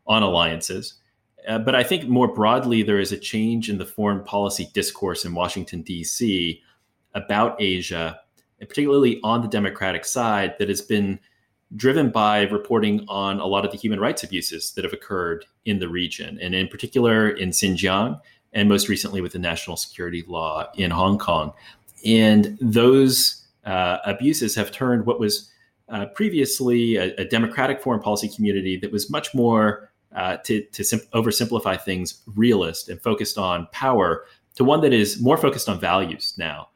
on 0.07 0.23
alliances. 0.23 0.95
Uh, 1.47 1.59
but 1.59 1.75
I 1.75 1.83
think 1.83 2.09
more 2.09 2.33
broadly, 2.33 2.83
there 2.83 2.99
is 2.99 3.13
a 3.13 3.19
change 3.19 3.69
in 3.69 3.79
the 3.79 3.87
foreign 3.87 4.23
policy 4.25 4.69
discourse 4.73 5.25
in 5.25 5.35
Washington, 5.35 5.83
D.C. 5.83 6.63
about 7.15 7.61
Asia, 7.61 8.19
and 8.61 8.69
particularly 8.69 9.21
on 9.23 9.43
the 9.43 9.49
Democratic 9.49 10.05
side, 10.05 10.55
that 10.59 10.69
has 10.69 10.81
been 10.81 11.21
driven 11.77 12.11
by 12.11 12.43
reporting 12.43 13.05
on 13.09 13.41
a 13.41 13.47
lot 13.47 13.65
of 13.65 13.73
the 13.73 13.77
human 13.77 14.01
rights 14.01 14.23
abuses 14.23 14.73
that 14.73 14.85
have 14.85 14.93
occurred 14.93 15.45
in 15.65 15.79
the 15.79 15.89
region, 15.89 16.39
and 16.41 16.55
in 16.55 16.69
particular 16.69 17.29
in 17.29 17.51
Xinjiang, 17.51 18.21
and 18.53 18.69
most 18.69 18.89
recently 18.89 19.21
with 19.21 19.33
the 19.33 19.39
national 19.39 19.77
security 19.77 20.25
law 20.27 20.71
in 20.77 20.91
Hong 20.91 21.19
Kong. 21.19 21.53
And 22.07 22.57
those 22.61 23.45
uh, 23.65 23.99
abuses 24.05 24.55
have 24.55 24.71
turned 24.71 25.07
what 25.07 25.19
was 25.19 25.51
uh, 25.89 26.07
previously 26.15 26.97
a, 26.97 27.15
a 27.17 27.25
democratic 27.25 27.83
foreign 27.83 28.01
policy 28.01 28.29
community 28.29 28.79
that 28.79 28.93
was 28.93 29.11
much 29.11 29.35
more 29.35 29.91
uh, 30.15 30.37
to, 30.39 30.63
to 30.73 30.85
sim- 30.85 31.01
oversimplify 31.13 31.81
things 31.81 32.23
realist 32.35 32.89
and 32.89 33.01
focused 33.03 33.39
on 33.39 33.67
power 33.73 34.25
to 34.55 34.65
one 34.65 34.81
that 34.81 34.93
is 34.93 35.21
more 35.21 35.37
focused 35.37 35.69
on 35.69 35.81
values 35.81 36.35
now. 36.39 36.69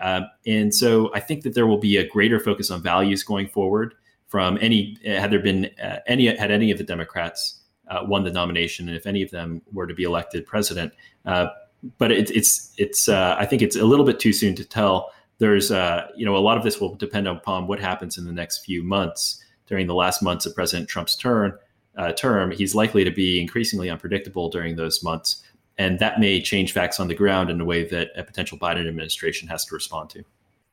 Uh, 0.00 0.22
and 0.46 0.74
so 0.74 1.10
I 1.14 1.20
think 1.20 1.42
that 1.42 1.54
there 1.54 1.66
will 1.66 1.78
be 1.78 1.96
a 1.96 2.06
greater 2.06 2.40
focus 2.40 2.70
on 2.70 2.82
values 2.82 3.22
going 3.22 3.48
forward 3.48 3.94
from 4.28 4.58
any, 4.60 4.98
had 5.04 5.30
there 5.30 5.40
been 5.40 5.70
uh, 5.82 5.98
any, 6.06 6.26
had 6.26 6.50
any 6.50 6.70
of 6.70 6.78
the 6.78 6.84
Democrats 6.84 7.60
uh, 7.88 8.00
won 8.04 8.24
the 8.24 8.30
nomination, 8.30 8.88
and 8.88 8.96
if 8.96 9.06
any 9.06 9.22
of 9.22 9.30
them 9.30 9.62
were 9.72 9.86
to 9.86 9.94
be 9.94 10.02
elected 10.02 10.44
president. 10.44 10.92
Uh, 11.24 11.46
but 11.98 12.10
it, 12.10 12.30
it's, 12.30 12.72
it's, 12.78 13.08
uh, 13.08 13.36
I 13.38 13.46
think 13.46 13.62
it's 13.62 13.76
a 13.76 13.84
little 13.84 14.04
bit 14.04 14.18
too 14.18 14.32
soon 14.32 14.54
to 14.56 14.64
tell. 14.64 15.12
There's, 15.38 15.70
you 15.70 16.24
know, 16.24 16.36
a 16.36 16.38
lot 16.38 16.56
of 16.56 16.64
this 16.64 16.80
will 16.80 16.94
depend 16.94 17.28
upon 17.28 17.66
what 17.66 17.78
happens 17.78 18.18
in 18.18 18.24
the 18.24 18.32
next 18.32 18.64
few 18.64 18.82
months 18.82 19.42
during 19.66 19.86
the 19.86 19.94
last 19.94 20.22
months 20.22 20.46
of 20.46 20.54
President 20.54 20.88
Trump's 20.88 21.14
term 21.14 21.58
uh, 21.96 22.12
term, 22.12 22.50
he's 22.50 22.74
likely 22.74 23.04
to 23.04 23.10
be 23.10 23.40
increasingly 23.40 23.90
unpredictable 23.90 24.48
during 24.48 24.76
those 24.76 25.02
months. 25.02 25.42
And 25.78 25.98
that 25.98 26.20
may 26.20 26.40
change 26.40 26.72
facts 26.72 27.00
on 27.00 27.08
the 27.08 27.14
ground 27.14 27.50
in 27.50 27.60
a 27.60 27.64
way 27.64 27.84
that 27.88 28.10
a 28.16 28.24
potential 28.24 28.58
Biden 28.58 28.88
administration 28.88 29.48
has 29.48 29.64
to 29.66 29.74
respond 29.74 30.10
to. 30.10 30.24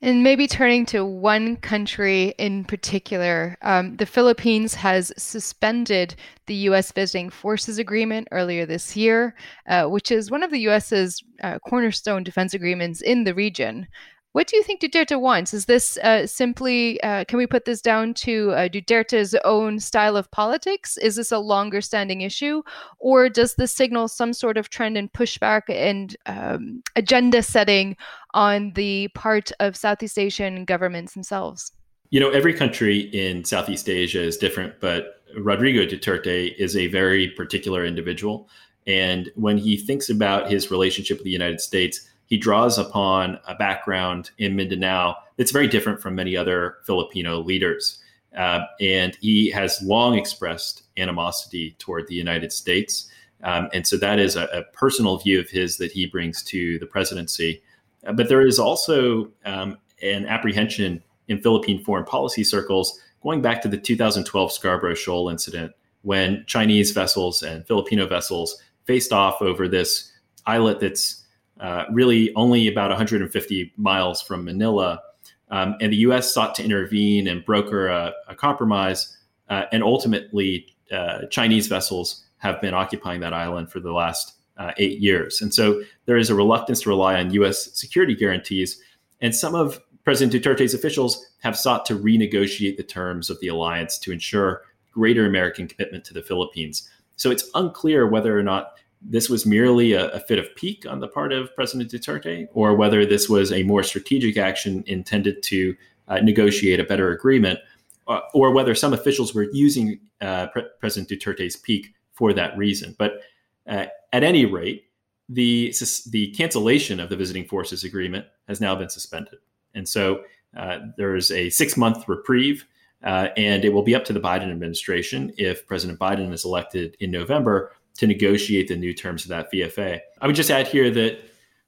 And 0.03 0.21
maybe 0.21 0.47
turning 0.47 0.85
to 0.87 1.05
one 1.05 1.55
country 1.55 2.33
in 2.37 2.65
particular, 2.65 3.57
um, 3.61 3.95
the 3.95 4.05
Philippines 4.05 4.73
has 4.73 5.13
suspended 5.17 6.15
the 6.45 6.55
U.S. 6.55 6.91
Visiting 6.91 7.29
Forces 7.29 7.77
Agreement 7.77 8.27
earlier 8.31 8.65
this 8.65 8.97
year, 8.97 9.33
uh, 9.69 9.85
which 9.85 10.11
is 10.11 10.29
one 10.29 10.43
of 10.43 10.51
the 10.51 10.59
U.S.'s 10.59 11.23
uh, 11.41 11.57
cornerstone 11.59 12.21
defense 12.21 12.53
agreements 12.53 13.01
in 13.01 13.23
the 13.23 13.33
region. 13.33 13.87
What 14.33 14.47
do 14.47 14.57
you 14.57 14.63
think 14.63 14.81
Duterte 14.81 15.19
wants? 15.19 15.53
Is 15.53 15.65
this 15.65 15.95
uh, 15.97 16.25
simply, 16.25 17.01
uh, 17.03 17.23
can 17.25 17.37
we 17.37 17.45
put 17.45 17.65
this 17.65 17.81
down 17.81 18.15
to 18.15 18.51
uh, 18.51 18.67
Duterte's 18.67 19.35
own 19.45 19.79
style 19.79 20.17
of 20.17 20.29
politics? 20.31 20.97
Is 20.97 21.17
this 21.17 21.31
a 21.31 21.37
longer 21.37 21.81
standing 21.81 22.21
issue? 22.21 22.63
Or 22.97 23.29
does 23.29 23.53
this 23.53 23.71
signal 23.71 24.07
some 24.07 24.33
sort 24.33 24.57
of 24.57 24.69
trend 24.69 24.97
in 24.97 25.07
pushback 25.09 25.61
and 25.69 26.17
um, 26.25 26.81
agenda 26.95 27.43
setting 27.43 27.95
on 28.33 28.73
the 28.73 29.07
part 29.09 29.51
of 29.59 29.77
Southeast 29.77 30.17
Asian 30.17 30.65
governments 30.65 31.13
themselves? 31.13 31.71
You 32.09 32.19
know, 32.19 32.31
every 32.31 32.55
country 32.55 33.01
in 33.13 33.45
Southeast 33.45 33.87
Asia 33.87 34.21
is 34.21 34.37
different, 34.37 34.79
but 34.79 35.21
Rodrigo 35.37 35.85
Duterte 35.85 36.55
is 36.57 36.75
a 36.75 36.87
very 36.87 37.29
particular 37.29 37.85
individual. 37.85 38.49
And 38.87 39.29
when 39.35 39.59
he 39.59 39.77
thinks 39.77 40.09
about 40.09 40.49
his 40.49 40.71
relationship 40.71 41.17
with 41.17 41.25
the 41.25 41.31
United 41.31 41.61
States, 41.61 42.09
he 42.27 42.37
draws 42.37 42.77
upon 42.77 43.39
a 43.47 43.55
background 43.55 44.31
in 44.37 44.55
Mindanao 44.55 45.15
that's 45.37 45.51
very 45.51 45.67
different 45.67 46.01
from 46.01 46.15
many 46.15 46.35
other 46.37 46.77
Filipino 46.85 47.39
leaders. 47.39 47.99
Uh, 48.35 48.61
and 48.79 49.15
he 49.21 49.49
has 49.51 49.81
long 49.83 50.17
expressed 50.17 50.83
animosity 50.97 51.75
toward 51.77 52.07
the 52.07 52.15
United 52.15 52.51
States. 52.51 53.09
Um, 53.43 53.69
and 53.73 53.85
so 53.85 53.97
that 53.97 54.19
is 54.19 54.35
a, 54.35 54.45
a, 54.45 54.63
personal 54.73 55.17
view 55.17 55.39
of 55.39 55.49
his 55.49 55.77
that 55.77 55.91
he 55.91 56.07
brings 56.07 56.41
to 56.43 56.79
the 56.79 56.85
presidency. 56.85 57.61
Uh, 58.07 58.13
but 58.13 58.29
there 58.29 58.45
is 58.45 58.57
also 58.57 59.29
um, 59.45 59.77
an 60.01 60.25
apprehension 60.25 61.03
in 61.27 61.41
Philippine 61.41 61.83
foreign 61.83 62.05
policy 62.05 62.43
circles, 62.43 62.99
going 63.21 63.41
back 63.41 63.61
to 63.61 63.67
the 63.67 63.77
2012 63.77 64.51
Scarborough 64.51 64.95
Shoal 64.95 65.29
incident 65.29 65.73
when 66.01 66.43
Chinese 66.47 66.91
vessels 66.91 67.43
and 67.43 67.65
Filipino 67.67 68.07
vessels 68.07 68.61
faced 68.85 69.13
off 69.13 69.41
over 69.41 69.67
this 69.67 70.11
islet 70.45 70.79
that's 70.79 71.22
uh, 71.63 71.85
really 71.89 72.33
only 72.35 72.67
about 72.67 72.89
150 72.89 73.73
miles 73.77 74.21
from 74.21 74.43
Manila. 74.43 75.01
Um, 75.49 75.75
and 75.79 75.93
the 75.93 75.97
U.S. 75.97 76.33
sought 76.33 76.55
to 76.55 76.63
intervene 76.63 77.25
and 77.27 77.43
broker 77.43 77.87
a, 77.87 78.11
a 78.27 78.35
compromise. 78.35 79.17
Uh, 79.49 79.63
and 79.71 79.81
ultimately, 79.81 80.67
uh, 80.91 81.25
Chinese 81.31 81.67
vessels 81.67 82.25
have 82.37 82.59
been 82.59 82.73
occupying 82.73 83.21
that 83.21 83.33
island 83.33 83.71
for 83.71 83.79
the 83.79 83.93
last 83.93 84.33
uh, 84.57 84.73
eight 84.77 84.99
years. 84.99 85.41
And 85.41 85.53
so 85.53 85.81
there 86.05 86.17
is 86.17 86.29
a 86.29 86.35
reluctance 86.35 86.81
to 86.81 86.89
rely 86.89 87.15
on 87.17 87.31
U.S. 87.33 87.69
security 87.73 88.13
guarantees. 88.13 88.79
And 89.21 89.33
some 89.33 89.55
of 89.55 89.79
President 90.03 90.33
Duterte's 90.33 90.73
officials 90.73 91.25
have 91.43 91.57
sought 91.57 91.85
to 91.85 91.95
renegotiate 91.95 92.75
the 92.75 92.83
terms 92.83 93.29
of 93.29 93.39
the 93.39 93.47
alliance 93.47 93.97
to 93.99 94.11
ensure 94.11 94.63
greater 94.91 95.25
American 95.25 95.69
commitment 95.69 96.03
to 96.05 96.13
the 96.13 96.21
Philippines. 96.21 96.89
So 97.15 97.31
it's 97.31 97.49
unclear 97.55 98.05
whether 98.05 98.37
or 98.37 98.43
not 98.43 98.73
this 99.05 99.29
was 99.29 99.45
merely 99.45 99.93
a, 99.93 100.09
a, 100.09 100.19
fit 100.19 100.39
of 100.39 100.55
pique 100.55 100.85
on 100.87 100.99
the 100.99 101.07
part 101.07 101.33
of 101.33 101.53
President 101.55 101.91
Duterte, 101.91 102.47
or 102.53 102.75
whether 102.75 103.05
this 103.05 103.27
was 103.27 103.51
a 103.51 103.63
more 103.63 103.83
strategic 103.83 104.37
action 104.37 104.83
intended 104.87 105.43
to 105.43 105.75
uh, 106.07 106.19
negotiate 106.19 106.79
a 106.79 106.83
better 106.83 107.11
agreement, 107.11 107.59
uh, 108.07 108.21
or 108.33 108.51
whether 108.51 108.73
some 108.73 108.93
officials 108.93 109.33
were 109.33 109.47
using 109.51 109.99
uh, 110.21 110.47
Pre- 110.47 110.65
President 110.79 111.09
Duterte's 111.09 111.55
pique 111.55 111.93
for 112.13 112.33
that 112.33 112.57
reason. 112.57 112.95
But 112.97 113.21
uh, 113.67 113.87
at 114.11 114.23
any 114.23 114.45
rate, 114.45 114.85
the 115.29 115.73
the 116.09 116.31
cancellation 116.31 116.99
of 116.99 117.09
the 117.09 117.15
visiting 117.15 117.45
forces 117.45 117.83
agreement 117.83 118.25
has 118.47 118.61
now 118.61 118.75
been 118.75 118.89
suspended, 118.89 119.39
and 119.73 119.87
so 119.87 120.23
uh, 120.55 120.79
there 120.97 121.15
is 121.15 121.31
a 121.31 121.49
six 121.49 121.77
month 121.77 122.07
reprieve. 122.07 122.65
Uh, 123.03 123.27
and 123.35 123.65
it 123.65 123.73
will 123.73 123.83
be 123.83 123.93
up 123.93 124.05
to 124.05 124.13
the 124.13 124.19
Biden 124.21 124.49
administration 124.49 125.33
if 125.37 125.67
President 125.67 125.99
Biden 125.99 126.31
is 126.31 126.45
elected 126.45 126.95
in 127.01 127.11
November 127.11 127.73
to 127.97 128.07
negotiate 128.07 128.67
the 128.67 128.75
new 128.75 128.93
terms 128.93 129.23
of 129.23 129.29
that 129.29 129.51
VFA. 129.51 129.99
I 130.21 130.27
would 130.27 130.35
just 130.35 130.51
add 130.51 130.67
here 130.67 130.89
that 130.91 131.19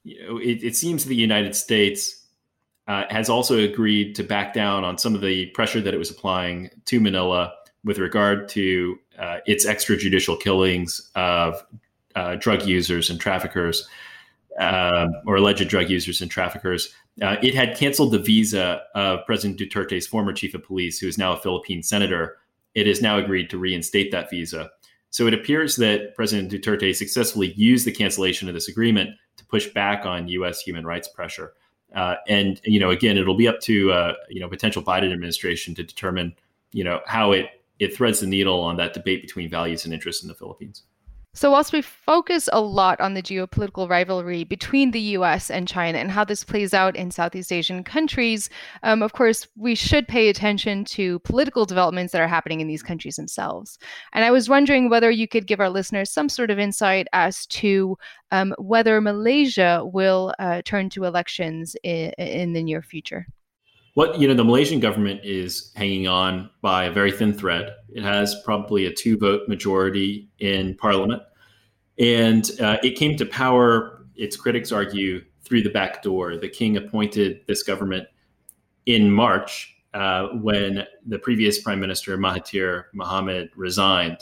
you 0.04 0.28
know, 0.28 0.38
it, 0.38 0.64
it 0.64 0.76
seems 0.76 1.06
the 1.06 1.16
United 1.16 1.56
States 1.56 2.26
uh, 2.88 3.04
has 3.10 3.30
also 3.30 3.60
agreed 3.60 4.16
to 4.16 4.24
back 4.24 4.54
down 4.54 4.84
on 4.84 4.98
some 4.98 5.16
of 5.16 5.22
the 5.22 5.48
pressure 5.48 5.82
that 5.82 5.94
it 5.94 5.98
was 5.98 6.12
applying 6.12 6.70
to 6.86 7.00
Manila 7.00 7.54
with 7.84 7.98
regard 8.00 8.48
to 8.50 9.00
uh, 9.18 9.38
its 9.46 9.66
extrajudicial 9.66 10.40
killings 10.40 11.12
of 11.16 11.64
uh, 12.16 12.36
drug 12.36 12.64
users 12.64 13.10
and 13.10 13.20
traffickers, 13.20 13.88
um, 14.60 15.10
or 15.26 15.36
alleged 15.36 15.68
drug 15.68 15.90
users 15.90 16.22
and 16.22 16.32
traffickers. 16.32 16.94
Uh, 17.22 17.38
it 17.42 17.56
had 17.56 17.78
canceled 17.78 18.12
the 18.12 18.20
visa 18.20 18.82
of 18.94 19.26
President 19.26 19.60
Duterte's 19.60 20.08
former 20.08 20.34
chief 20.34 20.54
of 20.54 20.64
police, 20.64 21.00
who 21.00 21.08
is 21.08 21.18
now 21.18 21.34
a 21.34 21.38
Philippine 21.38 21.84
senator. 21.84 22.38
It 22.74 22.88
has 22.88 23.02
now 23.02 23.18
agreed 23.18 23.50
to 23.50 23.58
reinstate 23.58 24.12
that 24.12 24.30
visa. 24.30 24.70
So 25.16 25.28
it 25.28 25.34
appears 25.34 25.78
that 25.78 26.14
President 26.14 26.52
Duterte 26.52 26.94
successfully 26.94 27.54
used 27.54 27.88
the 27.88 27.92
cancellation 27.94 28.50
of 28.50 28.54
this 28.54 28.68
agreement 28.68 29.12
to 29.38 29.46
push 29.46 29.68
back 29.68 30.06
on 30.06 30.28
U.S. 30.28 30.60
human 30.60 30.86
rights 30.86 31.08
pressure. 31.08 31.54
Uh, 31.96 32.16
and 32.28 32.60
you 32.66 32.82
know, 32.82 32.90
again, 32.90 33.16
it'll 33.16 33.38
be 33.38 33.48
up 33.48 33.62
to 33.62 33.94
uh, 33.94 34.16
you 34.28 34.42
know 34.42 34.50
potential 34.50 34.84
Biden 34.84 35.14
administration 35.14 35.74
to 35.76 35.84
determine 35.84 36.36
you 36.74 36.84
know 36.84 37.00
how 37.06 37.32
it 37.32 37.46
it 37.80 37.96
threads 37.96 38.20
the 38.20 38.28
needle 38.28 38.60
on 38.60 38.76
that 38.76 38.94
debate 38.94 39.22
between 39.22 39.50
values 39.50 39.86
and 39.86 39.94
interests 39.94 40.22
in 40.22 40.28
the 40.28 40.36
Philippines. 40.36 40.84
So, 41.36 41.52
whilst 41.52 41.74
we 41.74 41.82
focus 41.82 42.48
a 42.54 42.62
lot 42.62 43.02
on 43.02 43.14
the 43.14 43.22
geopolitical 43.22 43.90
rivalry 43.90 44.46
between 44.46 44.92
the 44.92 45.02
US 45.18 45.52
and 45.52 45.68
China 45.68 45.98
and 45.98 46.10
how 46.10 46.24
this 46.24 46.46
plays 46.46 46.74
out 46.74 46.96
in 46.96 47.12
Southeast 47.12 47.52
Asian 47.52 47.84
countries, 47.84 48.50
um, 48.84 49.04
of 49.04 49.12
course, 49.12 49.46
we 49.58 49.76
should 49.76 50.08
pay 50.08 50.30
attention 50.30 50.86
to 50.86 51.20
political 51.20 51.66
developments 51.66 52.14
that 52.14 52.22
are 52.22 52.28
happening 52.28 52.62
in 52.62 52.68
these 52.68 52.82
countries 52.82 53.18
themselves. 53.18 53.78
And 54.14 54.24
I 54.24 54.32
was 54.32 54.48
wondering 54.48 54.90
whether 54.90 55.12
you 55.12 55.28
could 55.28 55.46
give 55.46 55.60
our 55.60 55.70
listeners 55.70 56.10
some 56.10 56.30
sort 56.30 56.52
of 56.52 56.58
insight 56.58 57.08
as 57.12 57.46
to 57.48 57.98
um, 58.32 58.56
whether 58.58 59.02
Malaysia 59.02 59.82
will 59.84 60.34
uh, 60.40 60.62
turn 60.64 60.90
to 60.92 61.04
elections 61.04 61.76
in, 61.84 62.12
in 62.18 62.54
the 62.54 62.64
near 62.64 62.82
future. 62.82 63.28
What 63.96 64.20
you 64.20 64.28
know, 64.28 64.34
the 64.34 64.44
Malaysian 64.44 64.82
government 64.82 65.22
is 65.24 65.72
hanging 65.74 66.06
on 66.06 66.50
by 66.62 66.84
a 66.84 66.92
very 66.92 67.14
thin 67.14 67.34
thread. 67.34 67.74
It 67.94 68.04
has 68.04 68.36
probably 68.44 68.86
a 68.86 68.94
two-vote 68.94 69.48
majority 69.48 70.28
in 70.38 70.76
parliament, 70.76 71.24
and 71.98 72.52
uh, 72.60 72.76
it 72.84 72.98
came 72.98 73.16
to 73.16 73.26
power. 73.26 74.06
Its 74.18 74.36
critics 74.36 74.74
argue 74.74 75.24
through 75.44 75.62
the 75.62 75.70
back 75.70 76.04
door. 76.04 76.36
The 76.36 76.50
king 76.50 76.76
appointed 76.76 77.40
this 77.48 77.64
government 77.64 78.10
in 78.86 79.12
March 79.12 79.74
uh, 79.94 80.28
when 80.42 80.86
the 81.06 81.18
previous 81.18 81.62
prime 81.62 81.80
minister 81.80 82.18
Mahathir 82.18 82.86
Mohamad 82.94 83.50
resigned. 83.56 84.18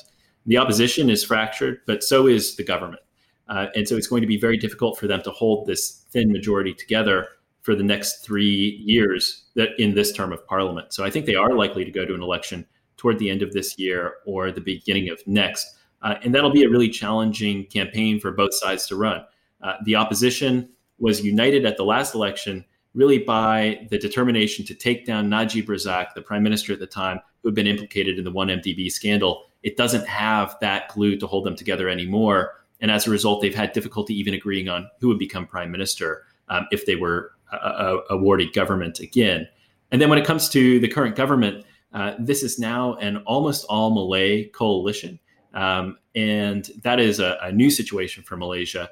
The 0.46 0.60
opposition 0.60 1.10
is 1.10 1.24
fractured, 1.24 1.80
but 1.88 2.04
so 2.04 2.28
is 2.28 2.58
the 2.58 2.64
government, 2.64 3.02
uh, 3.48 3.68
and 3.76 3.88
so 3.88 3.98
it's 3.98 4.08
going 4.08 4.22
to 4.22 4.28
be 4.28 4.38
very 4.38 4.58
difficult 4.58 5.00
for 5.00 5.08
them 5.08 5.24
to 5.24 5.32
hold 5.32 5.66
this 5.66 6.04
thin 6.12 6.32
majority 6.32 6.76
together 6.76 7.28
for 7.64 7.76
the 7.76 7.84
next 7.84 8.24
three 8.24 8.82
years 8.86 9.46
that 9.56 9.70
in 9.80 9.96
this 9.96 10.12
term 10.12 10.32
of 10.32 10.46
parliament. 10.46 10.94
So 10.94 11.04
I 11.04 11.10
think 11.10 11.26
they 11.26 11.36
are 11.36 11.54
likely 11.54 11.84
to 11.84 11.92
go 11.92 12.06
to 12.06 12.14
an 12.14 12.22
election 12.22 12.66
toward 12.98 13.18
the 13.20 13.30
end 13.30 13.42
of 13.42 13.54
this 13.54 13.80
year 13.80 14.16
or 14.26 14.52
the 14.52 14.62
beginning 14.62 15.10
of 15.10 15.26
next. 15.26 15.76
Uh, 16.02 16.16
and 16.24 16.36
that'll 16.36 16.52
be 16.52 16.64
a 16.64 16.70
really 16.70 16.90
challenging 16.90 17.66
campaign 17.66 18.20
for 18.20 18.32
both 18.32 18.54
sides 18.54 18.86
to 18.88 18.96
run. 18.98 19.24
Uh, 19.62 19.76
the 19.86 19.96
opposition 19.96 20.70
was 21.00 21.26
united 21.26 21.66
at 21.66 21.78
the 21.78 21.86
last 21.86 22.14
election 22.14 22.64
really 22.94 23.18
by 23.18 23.88
the 23.90 23.98
determination 23.98 24.66
to 24.66 24.76
take 24.76 25.06
down 25.06 25.30
Najib 25.30 25.66
Razak, 25.66 26.14
the 26.14 26.22
prime 26.22 26.44
minister 26.44 26.74
at 26.74 26.80
the 26.80 26.88
time, 26.88 27.20
who 27.42 27.50
had 27.50 27.56
been 27.56 27.68
implicated 27.68 28.18
in 28.18 28.24
the 28.24 28.32
1MDB 28.32 28.92
scandal. 28.92 29.46
It 29.64 29.78
doesn't 29.78 30.08
have 30.08 30.56
that 30.62 30.90
glue 30.90 31.18
to 31.18 31.28
hold 31.28 31.46
them 31.46 31.56
together 31.56 31.90
anymore. 31.90 32.54
And 32.82 32.92
as 32.92 33.08
a 33.08 33.10
result, 33.10 33.42
they've 33.42 33.56
had 33.56 33.72
difficulty 33.72 34.14
even 34.14 34.34
agreeing 34.34 34.70
on 34.70 34.90
who 35.00 35.08
would 35.08 35.20
become 35.20 35.48
prime 35.48 35.72
minister 35.72 36.24
um, 36.50 36.68
if 36.72 36.86
they 36.86 36.96
were 36.96 37.32
uh, 37.54 37.98
awarded 38.10 38.54
government 38.54 39.00
again. 39.00 39.48
And 39.92 40.02
then 40.02 40.10
when 40.10 40.20
it 40.20 40.26
comes 40.26 40.50
to 40.50 40.80
the 40.80 40.88
current 40.88 41.16
government, 41.16 41.66
uh, 41.94 42.16
this 42.20 42.42
is 42.44 42.58
now 42.58 42.96
an 42.96 43.18
almost 43.18 43.66
all 43.70 43.92
Malay 43.94 44.46
coalition. 44.46 45.20
Um, 45.54 45.98
and 46.16 46.70
that 46.84 47.00
is 47.00 47.20
a, 47.20 47.38
a, 47.42 47.52
new 47.52 47.70
situation 47.70 48.24
for 48.24 48.36
Malaysia. 48.36 48.90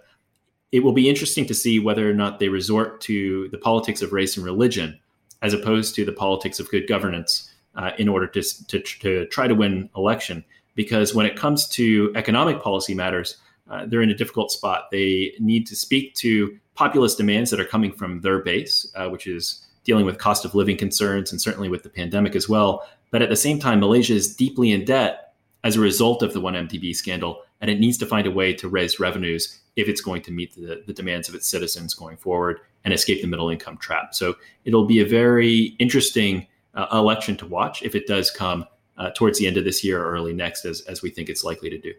It 0.72 0.82
will 0.84 0.94
be 0.94 1.10
interesting 1.10 1.48
to 1.48 1.56
see 1.56 1.80
whether 1.80 2.08
or 2.08 2.14
not 2.14 2.40
they 2.40 2.50
resort 2.50 3.02
to 3.02 3.50
the 3.50 3.58
politics 3.58 4.04
of 4.04 4.14
race 4.14 4.38
and 4.38 4.46
religion 4.46 5.00
as 5.42 5.54
opposed 5.54 5.96
to 5.96 6.06
the 6.06 6.12
politics 6.12 6.60
of 6.60 6.70
good 6.70 6.88
governance 6.88 7.52
uh, 7.76 7.92
in 7.98 8.08
order 8.08 8.28
to, 8.28 8.68
to, 8.68 8.80
to, 8.80 9.26
try 9.28 9.48
to 9.48 9.56
win 9.56 9.90
election. 9.96 10.44
Because 10.76 11.16
when 11.16 11.26
it 11.26 11.36
comes 11.36 11.68
to 11.70 12.12
economic 12.16 12.62
policy 12.62 12.94
matters, 12.94 13.38
uh, 13.70 13.86
they're 13.88 14.02
in 14.02 14.12
a 14.12 14.16
difficult 14.16 14.52
spot. 14.52 14.90
They 14.92 15.34
need 15.40 15.66
to 15.68 15.76
speak 15.76 16.14
to 16.16 16.58
populist 16.76 17.18
demands 17.18 17.50
that 17.52 17.60
are 17.60 17.66
coming 17.66 17.92
from 17.92 18.22
their 18.22 18.40
base, 18.40 18.92
uh, 18.96 19.10
which 19.10 19.28
is 19.28 19.66
dealing 19.84 20.06
with 20.06 20.18
cost 20.18 20.46
of 20.46 20.56
living 20.56 20.78
concerns 20.78 21.32
and 21.32 21.42
certainly 21.42 21.70
with 21.70 21.84
the 21.84 21.90
pandemic 21.90 22.36
as 22.36 22.48
well. 22.48 22.88
But 23.10 23.22
at 23.22 23.30
the 23.30 23.36
same 23.36 23.60
time, 23.60 23.80
Malaysia 23.80 24.14
is 24.14 24.36
deeply 24.36 24.72
in 24.72 24.86
debt 24.86 25.34
as 25.64 25.76
a 25.76 25.80
result 25.80 26.24
of 26.24 26.34
the 26.34 26.42
1MDB 26.42 26.96
scandal, 26.96 27.44
and 27.60 27.70
it 27.70 27.80
needs 27.80 27.98
to 28.00 28.06
find 28.06 28.26
a 28.26 28.32
way 28.32 28.54
to 28.54 28.68
raise 28.68 29.00
revenues 29.00 29.60
if 29.76 29.88
it's 29.88 30.02
going 30.02 30.22
to 30.24 30.32
meet 30.32 30.56
the, 30.56 30.84
the 30.86 30.94
demands 30.94 31.30
of 31.30 31.36
its 31.36 31.48
citizens 31.48 31.94
going 31.94 32.18
forward 32.18 32.60
and 32.84 32.94
escape 32.94 33.22
the 33.22 33.28
middle 33.28 33.50
income 33.50 33.78
trap. 33.78 34.14
So 34.16 34.36
it'll 34.66 34.86
be 34.86 35.00
a 35.00 35.06
very 35.06 35.76
interesting 35.80 36.48
uh, 36.74 36.88
election 36.92 37.38
to 37.38 37.46
watch 37.46 37.84
if 37.84 37.96
it 37.96 38.08
does 38.08 38.32
come 38.32 38.66
uh, 38.98 39.12
towards 39.12 39.40
the 39.40 39.48
end 39.48 39.58
of 39.58 39.64
this 39.64 39.84
year 39.84 40.04
or 40.04 40.12
early 40.12 40.34
next, 40.34 40.66
as, 40.66 40.82
as 40.82 41.02
we 41.02 41.10
think 41.10 41.30
it's 41.30 41.44
likely 41.44 41.70
to 41.70 41.78
do. 41.78 41.94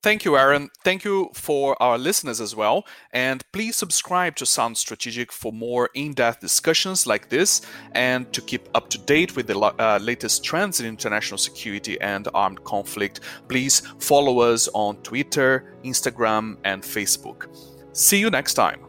Thank 0.00 0.24
you, 0.24 0.36
Aaron. 0.36 0.70
Thank 0.84 1.04
you 1.04 1.30
for 1.34 1.80
our 1.82 1.98
listeners 1.98 2.40
as 2.40 2.54
well. 2.54 2.84
And 3.12 3.42
please 3.52 3.74
subscribe 3.74 4.36
to 4.36 4.46
Sound 4.46 4.78
Strategic 4.78 5.32
for 5.32 5.52
more 5.52 5.90
in 5.94 6.12
depth 6.12 6.40
discussions 6.40 7.04
like 7.04 7.28
this 7.28 7.62
and 7.92 8.32
to 8.32 8.40
keep 8.40 8.68
up 8.76 8.90
to 8.90 8.98
date 8.98 9.34
with 9.34 9.48
the 9.48 9.58
uh, 9.58 9.98
latest 10.00 10.44
trends 10.44 10.78
in 10.78 10.86
international 10.86 11.38
security 11.38 12.00
and 12.00 12.28
armed 12.32 12.62
conflict. 12.62 13.20
Please 13.48 13.80
follow 13.98 14.38
us 14.38 14.68
on 14.72 14.98
Twitter, 14.98 15.74
Instagram, 15.84 16.58
and 16.64 16.80
Facebook. 16.82 17.48
See 17.92 18.20
you 18.20 18.30
next 18.30 18.54
time. 18.54 18.87